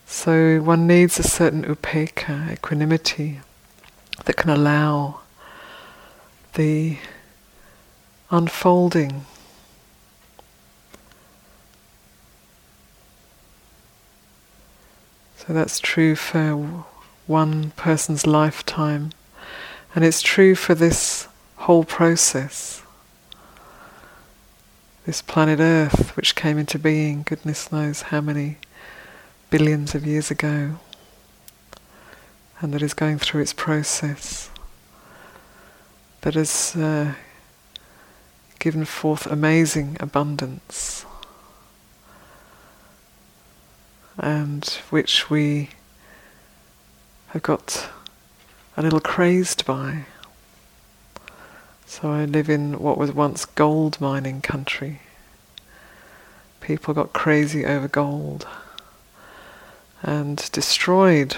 So 0.05 0.59
one 0.61 0.87
needs 0.87 1.19
a 1.19 1.23
certain 1.23 1.63
upekkha, 1.63 2.53
equanimity, 2.53 3.41
that 4.23 4.37
can 4.37 4.49
allow 4.49 5.21
the 6.53 6.97
unfolding 8.31 9.25
So 15.47 15.53
that's 15.53 15.79
true 15.79 16.15
for 16.15 16.85
one 17.27 17.69
person's 17.71 18.25
lifetime, 18.25 19.11
and 19.95 20.03
it's 20.03 20.21
true 20.21 20.53
for 20.53 20.75
this 20.75 21.27
whole 21.55 21.85
process. 21.85 22.83
This 25.05 25.21
planet 25.21 25.59
Earth, 25.59 26.15
which 26.17 26.35
came 26.35 26.57
into 26.57 26.77
being, 26.77 27.23
goodness 27.23 27.71
knows 27.71 28.03
how 28.03 28.21
many 28.21 28.57
billions 29.49 29.95
of 29.95 30.05
years 30.05 30.29
ago, 30.29 30.75
and 32.59 32.73
that 32.73 32.81
is 32.81 32.93
going 32.93 33.19
through 33.19 33.41
its 33.41 33.53
process, 33.53 34.49
that 36.21 36.33
has 36.33 36.75
uh, 36.75 37.13
given 38.59 38.83
forth 38.83 39.25
amazing 39.25 39.95
abundance 39.99 41.05
and 44.17 44.65
which 44.89 45.29
we 45.29 45.69
have 47.27 47.43
got 47.43 47.89
a 48.77 48.81
little 48.81 48.99
crazed 48.99 49.65
by. 49.65 50.05
So 51.85 52.11
I 52.11 52.25
live 52.25 52.49
in 52.49 52.79
what 52.79 52.97
was 52.97 53.11
once 53.11 53.45
gold 53.45 54.01
mining 54.01 54.41
country. 54.41 54.99
People 56.59 56.93
got 56.93 57.13
crazy 57.13 57.65
over 57.65 57.87
gold 57.87 58.47
and 60.01 60.49
destroyed 60.51 61.35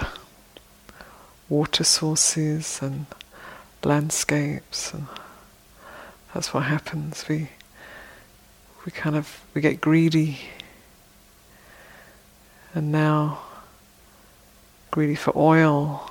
water 1.48 1.84
sources 1.84 2.80
and 2.82 3.06
landscapes 3.84 4.92
and 4.92 5.06
that's 6.34 6.52
what 6.52 6.64
happens. 6.64 7.24
We 7.28 7.50
we 8.84 8.92
kind 8.92 9.16
of 9.16 9.44
we 9.54 9.60
get 9.60 9.80
greedy 9.80 10.38
and 12.74 12.90
now 12.90 13.40
greedy 14.90 15.14
for 15.14 15.32
oil, 15.36 16.10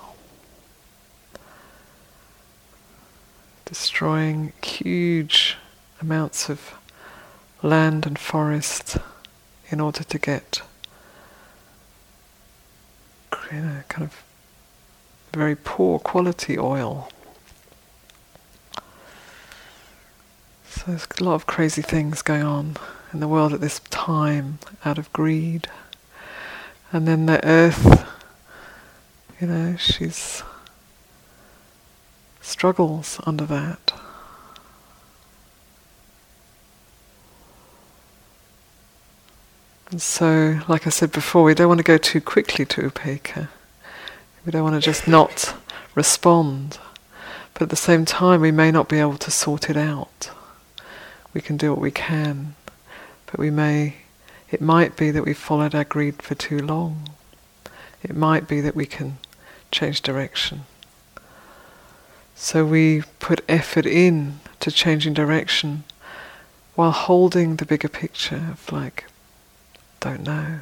destroying 3.67 4.53
huge 4.63 5.57
amounts 6.01 6.49
of 6.49 6.73
land 7.61 8.05
and 8.05 8.17
forest 8.17 8.97
in 9.69 9.79
order 9.79 10.03
to 10.03 10.17
get 10.17 10.61
know, 13.51 13.83
kind 13.89 14.03
of 14.03 14.23
very 15.33 15.55
poor 15.55 15.99
quality 15.99 16.57
oil. 16.57 17.09
So 20.69 20.83
there's 20.87 21.07
a 21.19 21.23
lot 21.23 21.35
of 21.35 21.45
crazy 21.45 21.81
things 21.81 22.21
going 22.21 22.43
on 22.43 22.77
in 23.13 23.19
the 23.19 23.27
world 23.27 23.53
at 23.53 23.61
this 23.61 23.79
time 23.89 24.59
out 24.85 24.97
of 24.97 25.11
greed. 25.13 25.67
And 26.91 27.07
then 27.07 27.25
the 27.25 27.45
earth, 27.45 28.05
you 29.39 29.47
know, 29.47 29.75
she's 29.77 30.43
struggles 32.47 33.19
under 33.25 33.45
that. 33.45 33.93
And 39.89 40.01
so, 40.01 40.59
like 40.67 40.85
I 40.85 40.89
said 40.89 41.11
before, 41.11 41.43
we 41.43 41.53
don't 41.53 41.69
want 41.69 41.79
to 41.79 41.83
go 41.83 41.97
too 41.97 42.19
quickly 42.19 42.65
to 42.65 42.81
upekkha. 42.81 43.47
We 44.45 44.51
don't 44.51 44.63
want 44.63 44.75
to 44.75 44.81
just 44.81 45.07
not 45.07 45.55
respond. 45.95 46.77
But 47.53 47.63
at 47.63 47.69
the 47.69 47.75
same 47.75 48.05
time, 48.05 48.41
we 48.41 48.51
may 48.51 48.69
not 48.69 48.89
be 48.89 48.99
able 48.99 49.17
to 49.17 49.31
sort 49.31 49.69
it 49.69 49.77
out. 49.77 50.29
We 51.33 51.41
can 51.41 51.57
do 51.57 51.71
what 51.71 51.79
we 51.81 51.91
can, 51.91 52.55
but 53.27 53.39
we 53.39 53.49
may 53.49 53.95
it 54.49 54.61
might 54.61 54.95
be 54.95 55.11
that 55.11 55.25
we've 55.25 55.37
followed 55.37 55.75
our 55.75 55.83
greed 55.83 56.21
for 56.21 56.35
too 56.35 56.59
long. 56.59 57.09
It 58.01 58.15
might 58.15 58.47
be 58.47 58.61
that 58.61 58.75
we 58.75 58.85
can 58.85 59.17
change 59.71 60.01
direction. 60.01 60.61
So 62.39 62.63
we 62.63 63.01
put 63.19 63.43
effort 63.49 63.87
in 63.87 64.39
to 64.59 64.71
changing 64.71 65.15
direction 65.15 65.83
while 66.75 66.91
holding 66.91 67.55
the 67.55 67.65
bigger 67.65 67.89
picture 67.89 68.49
of 68.51 68.71
like, 68.71 69.05
don't 69.99 70.21
know. 70.21 70.59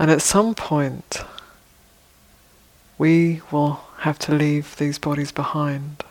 And 0.00 0.10
at 0.10 0.20
some 0.20 0.56
point, 0.56 1.22
we 2.98 3.40
will 3.52 3.80
have 3.98 4.18
to 4.20 4.34
leave 4.34 4.76
these 4.76 4.98
bodies 4.98 5.30
behind. 5.30 6.02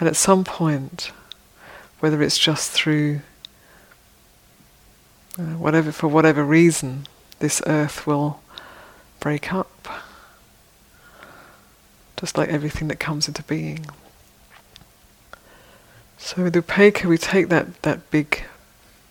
And 0.00 0.08
at 0.08 0.16
some 0.16 0.42
point, 0.42 1.12
whether 2.00 2.20
it's 2.20 2.38
just 2.38 2.72
through 2.72 3.20
uh, 5.38 5.42
whatever 5.42 5.92
for 5.92 6.08
whatever 6.08 6.42
reason, 6.42 7.06
this 7.38 7.62
earth 7.64 8.08
will 8.08 8.42
break 9.20 9.52
up, 9.52 10.07
just 12.18 12.36
like 12.36 12.48
everything 12.48 12.88
that 12.88 12.98
comes 12.98 13.28
into 13.28 13.42
being. 13.44 13.86
So 16.18 16.42
with 16.42 16.54
upekkha, 16.54 17.04
we 17.04 17.16
take 17.16 17.48
that 17.48 17.82
that 17.82 18.10
big, 18.10 18.42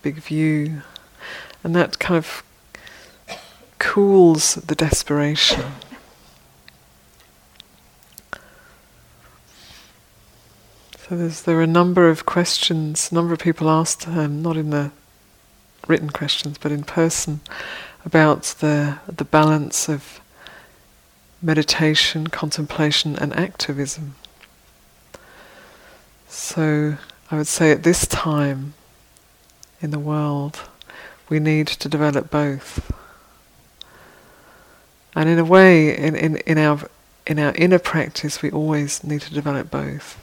big 0.02 0.16
view, 0.16 0.82
and 1.64 1.74
that 1.76 2.00
kind 2.00 2.18
of 2.18 2.44
cools 3.80 4.56
the 4.56 4.76
desperation. 4.76 5.64
So 11.08 11.16
there 11.16 11.58
are 11.58 11.62
a 11.62 11.68
number 11.68 12.10
of 12.10 12.26
questions, 12.26 13.10
a 13.12 13.16
number 13.16 13.32
of 13.34 13.40
people 13.40 13.70
asked, 13.70 14.10
um, 14.10 14.42
not 14.42 14.58
in 14.58 14.72
the 14.72 14.92
written 15.88 16.10
questions, 16.10 16.58
but 16.58 16.74
in 16.74 16.84
person, 16.84 17.40
about 18.04 18.56
the 18.60 19.00
the 19.08 19.24
balance 19.24 19.88
of 19.88 20.20
meditation, 21.42 22.28
contemplation, 22.28 23.16
and 23.16 23.34
activism. 23.36 24.16
So 26.28 26.98
I 27.32 27.38
would 27.38 27.48
say 27.48 27.72
at 27.72 27.84
this 27.84 28.08
time 28.08 28.74
in 29.82 29.92
the 29.92 30.00
world, 30.00 30.62
we 31.30 31.40
need 31.40 31.68
to 31.68 31.90
develop 31.90 32.32
both. 32.32 32.92
And 35.16 35.30
in 35.30 35.40
a 35.40 35.46
way, 35.46 35.96
in, 35.98 36.16
in, 36.16 36.38
in 36.38 36.58
our 36.58 36.90
in 37.26 37.40
our 37.40 37.54
inner 37.56 37.80
practice, 37.80 38.42
we 38.42 38.50
always 38.52 39.04
need 39.04 39.20
to 39.22 39.34
develop 39.34 39.70
both. 39.70 40.18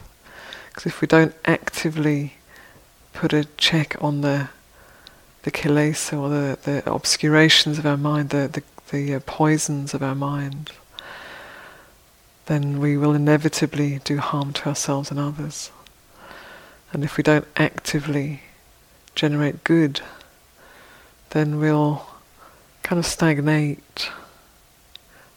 Because 0.68 0.86
if 0.86 1.00
we 1.02 1.06
don't 1.06 1.34
actively 1.44 2.34
put 3.12 3.34
a 3.34 3.44
check 3.58 3.96
on 4.00 4.22
the 4.22 4.48
the 5.42 5.50
kilesa 5.50 6.18
or 6.18 6.30
the, 6.30 6.58
the 6.62 6.90
obscurations 6.90 7.78
of 7.78 7.84
our 7.84 7.98
mind, 7.98 8.30
the, 8.30 8.48
the, 8.48 8.62
the 8.96 9.14
uh, 9.14 9.20
poisons 9.26 9.92
of 9.92 10.02
our 10.02 10.14
mind, 10.14 10.70
then 12.46 12.78
we 12.78 12.96
will 12.96 13.14
inevitably 13.14 14.00
do 14.04 14.18
harm 14.18 14.52
to 14.52 14.68
ourselves 14.68 15.10
and 15.10 15.18
others. 15.18 15.70
And 16.92 17.02
if 17.02 17.16
we 17.16 17.22
don't 17.22 17.46
actively 17.56 18.42
generate 19.14 19.64
good, 19.64 20.00
then 21.30 21.58
we'll 21.58 22.06
kind 22.82 22.98
of 22.98 23.06
stagnate, 23.06 24.10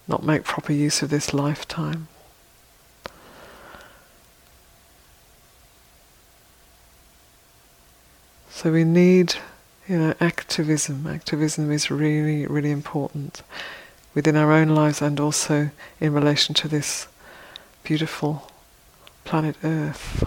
not 0.08 0.24
make 0.24 0.43
proper 0.43 0.74
use 0.74 1.01
of 1.01 1.10
this 1.10 1.34
lifetime. 1.34 2.08
So 8.49 8.72
we 8.72 8.84
need, 8.84 9.36
you 9.88 9.97
know, 9.97 10.14
activism. 10.20 11.08
Activism 11.08 11.72
is 11.72 11.89
really, 11.89 12.45
really 12.47 12.72
important 12.72 13.43
within 14.18 14.36
our 14.36 14.51
own 14.51 14.70
lives 14.70 14.99
and 14.99 15.20
also 15.20 15.70
in 15.99 16.11
relation 16.11 16.55
to 16.55 16.68
this 16.68 17.07
beautiful 17.84 18.51
planet 19.26 19.55
Earth. 19.63 20.24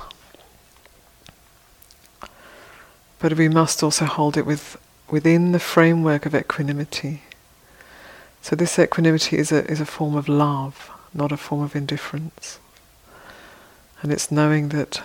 But 3.18 3.32
we 3.32 3.48
must 3.48 3.82
also 3.82 4.04
hold 4.04 4.36
it 4.36 4.46
with, 4.46 4.76
within 5.10 5.50
the 5.50 5.58
framework 5.58 6.24
of 6.24 6.36
equanimity. 6.36 7.22
So 8.40 8.54
this 8.54 8.78
equanimity 8.78 9.38
is 9.38 9.50
a, 9.50 9.68
is 9.68 9.80
a 9.80 9.86
form 9.86 10.14
of 10.14 10.28
love, 10.28 10.88
not 11.12 11.32
a 11.32 11.36
form 11.36 11.60
of 11.60 11.74
indifference. 11.74 12.60
And 14.02 14.12
it's 14.12 14.30
knowing 14.30 14.68
that 14.68 15.02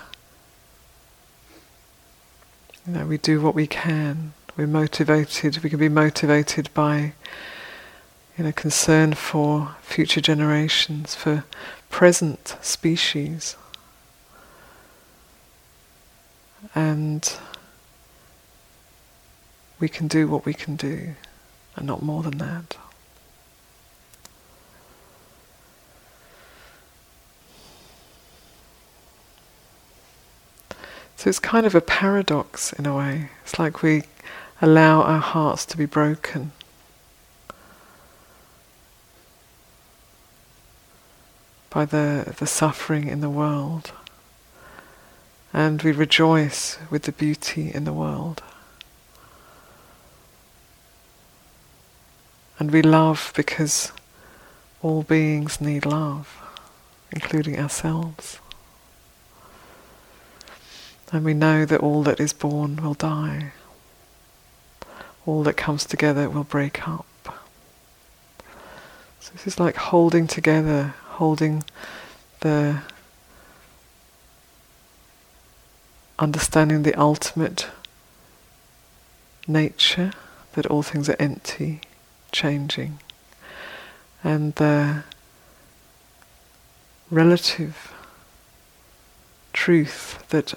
you 2.85 2.93
know, 2.93 3.05
we 3.07 3.17
do 3.17 3.41
what 3.41 3.55
we 3.55 3.65
can. 3.65 4.33
We're 4.55 4.67
motivated. 4.67 5.63
We 5.63 5.71
can 5.71 5.79
be 5.79 5.89
motivated 5.89 6.69
by, 6.75 7.13
you 8.37 8.43
know, 8.43 8.51
concern 8.51 9.13
for 9.13 9.75
future 9.81 10.21
generations, 10.21 11.15
for 11.15 11.45
present 11.89 12.57
species, 12.61 13.55
and 16.73 17.37
we 19.79 19.87
can 19.87 20.07
do 20.07 20.27
what 20.27 20.45
we 20.45 20.53
can 20.53 20.75
do, 20.75 21.15
and 21.75 21.87
not 21.87 22.01
more 22.01 22.23
than 22.23 22.37
that. 22.39 22.77
So 31.15 31.29
it's 31.29 31.39
kind 31.39 31.65
of 31.65 31.73
a 31.73 31.81
paradox 31.81 32.73
in 32.73 32.85
a 32.85 32.95
way. 32.95 33.29
It's 33.43 33.57
like 33.57 33.81
we 33.81 34.03
allow 34.61 35.01
our 35.01 35.19
hearts 35.19 35.65
to 35.67 35.77
be 35.77 35.85
broken. 35.85 36.51
By 41.75 41.83
the, 41.83 42.33
the 42.37 42.47
suffering 42.47 43.09
in 43.09 43.19
the 43.19 43.29
world. 43.29 43.91
And 45.51 45.81
we 45.81 45.91
rejoice 45.91 46.77
with 46.89 47.03
the 47.03 47.11
beauty 47.11 47.69
in 47.69 47.83
the 47.83 47.91
world. 47.91 48.41
And 52.57 52.71
we 52.71 52.81
love 52.81 53.33
because 53.35 53.91
all 54.81 55.03
beings 55.03 55.59
need 55.59 55.85
love, 55.85 56.41
including 57.11 57.59
ourselves. 57.59 58.39
And 61.11 61.25
we 61.25 61.33
know 61.33 61.65
that 61.65 61.81
all 61.81 62.03
that 62.03 62.21
is 62.21 62.31
born 62.31 62.77
will 62.77 62.93
die. 62.93 63.51
All 65.25 65.43
that 65.43 65.57
comes 65.57 65.83
together 65.83 66.29
will 66.29 66.45
break 66.45 66.87
up. 66.87 67.05
So 69.19 69.33
this 69.33 69.45
is 69.45 69.59
like 69.59 69.75
holding 69.75 70.25
together, 70.25 70.93
holding 71.15 71.63
the 72.41 72.81
understanding 76.17 76.83
the 76.83 76.95
ultimate 76.95 77.67
nature, 79.47 80.11
that 80.53 80.65
all 80.65 80.83
things 80.83 81.09
are 81.09 81.15
empty, 81.19 81.81
changing, 82.31 82.99
and 84.23 84.55
the 84.55 85.03
relative 87.11 87.93
truth 89.53 90.23
that 90.29 90.53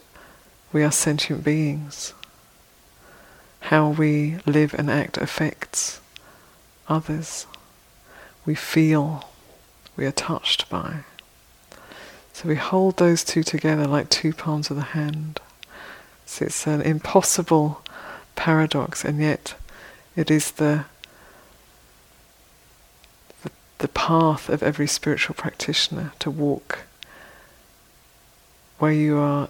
we 0.73 0.83
are 0.83 0.93
sentient 0.93 1.45
beings. 1.45 2.15
How 3.61 3.91
we 3.91 4.39
live 4.47 4.75
and 4.75 4.91
act 4.91 5.19
affects 5.19 6.01
others. 6.89 7.47
We 8.47 8.55
feel, 8.55 9.29
we 9.99 10.07
are 10.07 10.13
touched 10.13 10.71
by. 10.71 11.01
So 12.33 12.49
we 12.49 12.55
hold 12.55 12.97
those 12.97 13.25
two 13.25 13.43
together 13.43 13.85
like 13.85 14.09
two 14.09 14.33
palms 14.33 14.71
of 14.71 14.77
the 14.77 14.83
hand. 14.83 15.41
So 16.25 16.45
it's 16.45 16.69
an 16.69 16.81
impossible 16.83 17.83
paradox, 18.37 19.05
and 19.05 19.19
yet 19.19 19.57
it 20.15 20.31
is 20.31 20.53
the, 20.53 20.85
the, 23.43 23.51
the 23.79 23.89
path 23.89 24.49
of 24.49 24.63
every 24.63 24.87
spiritual 24.87 25.35
practitioner 25.35 26.13
to 26.21 26.31
walk 26.31 26.85
where 28.79 28.93
you 28.93 29.19
are 29.19 29.49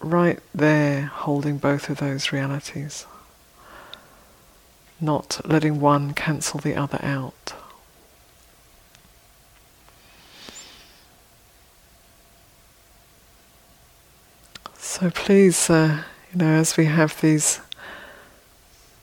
right 0.00 0.38
there 0.54 1.06
holding 1.06 1.58
both 1.58 1.90
of 1.90 1.98
those 1.98 2.30
realities, 2.30 3.04
not 5.00 5.40
letting 5.44 5.80
one 5.80 6.14
cancel 6.14 6.60
the 6.60 6.76
other 6.76 7.00
out. 7.02 7.55
So 15.06 15.12
please, 15.12 15.70
uh, 15.70 16.02
you 16.32 16.38
know, 16.40 16.54
as 16.54 16.76
we 16.76 16.86
have 16.86 17.20
these 17.20 17.60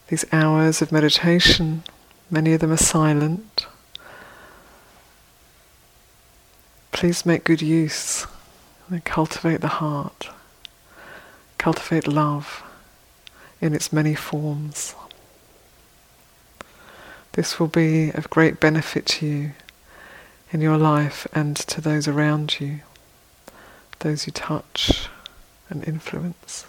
these 0.10 0.26
hours 0.34 0.82
of 0.82 0.92
meditation, 0.92 1.86
many 2.30 2.52
of 2.52 2.60
them 2.60 2.74
are 2.74 2.88
silent. 2.98 3.68
Please 6.92 7.26
make 7.26 7.46
good 7.46 7.62
use 7.62 8.28
and 8.90 9.06
cultivate 9.06 9.62
the 9.62 9.80
heart 9.80 10.28
cultivate 11.58 12.06
love 12.06 12.62
in 13.62 13.74
its 13.74 13.94
many 13.94 14.14
forms. 14.14 14.96
This 17.32 17.62
will 17.62 17.68
be 17.68 18.10
of 18.10 18.30
great 18.30 18.60
benefit 18.60 19.06
to 19.06 19.26
you 19.26 19.52
in 20.52 20.60
your 20.60 20.78
life 20.78 21.28
and 21.32 21.56
to 21.56 21.80
those 21.80 22.10
around 22.10 22.60
you, 22.60 22.82
those 24.00 24.28
you 24.28 24.34
touch 24.34 25.08
and 25.74 25.88
influence. 25.88 26.66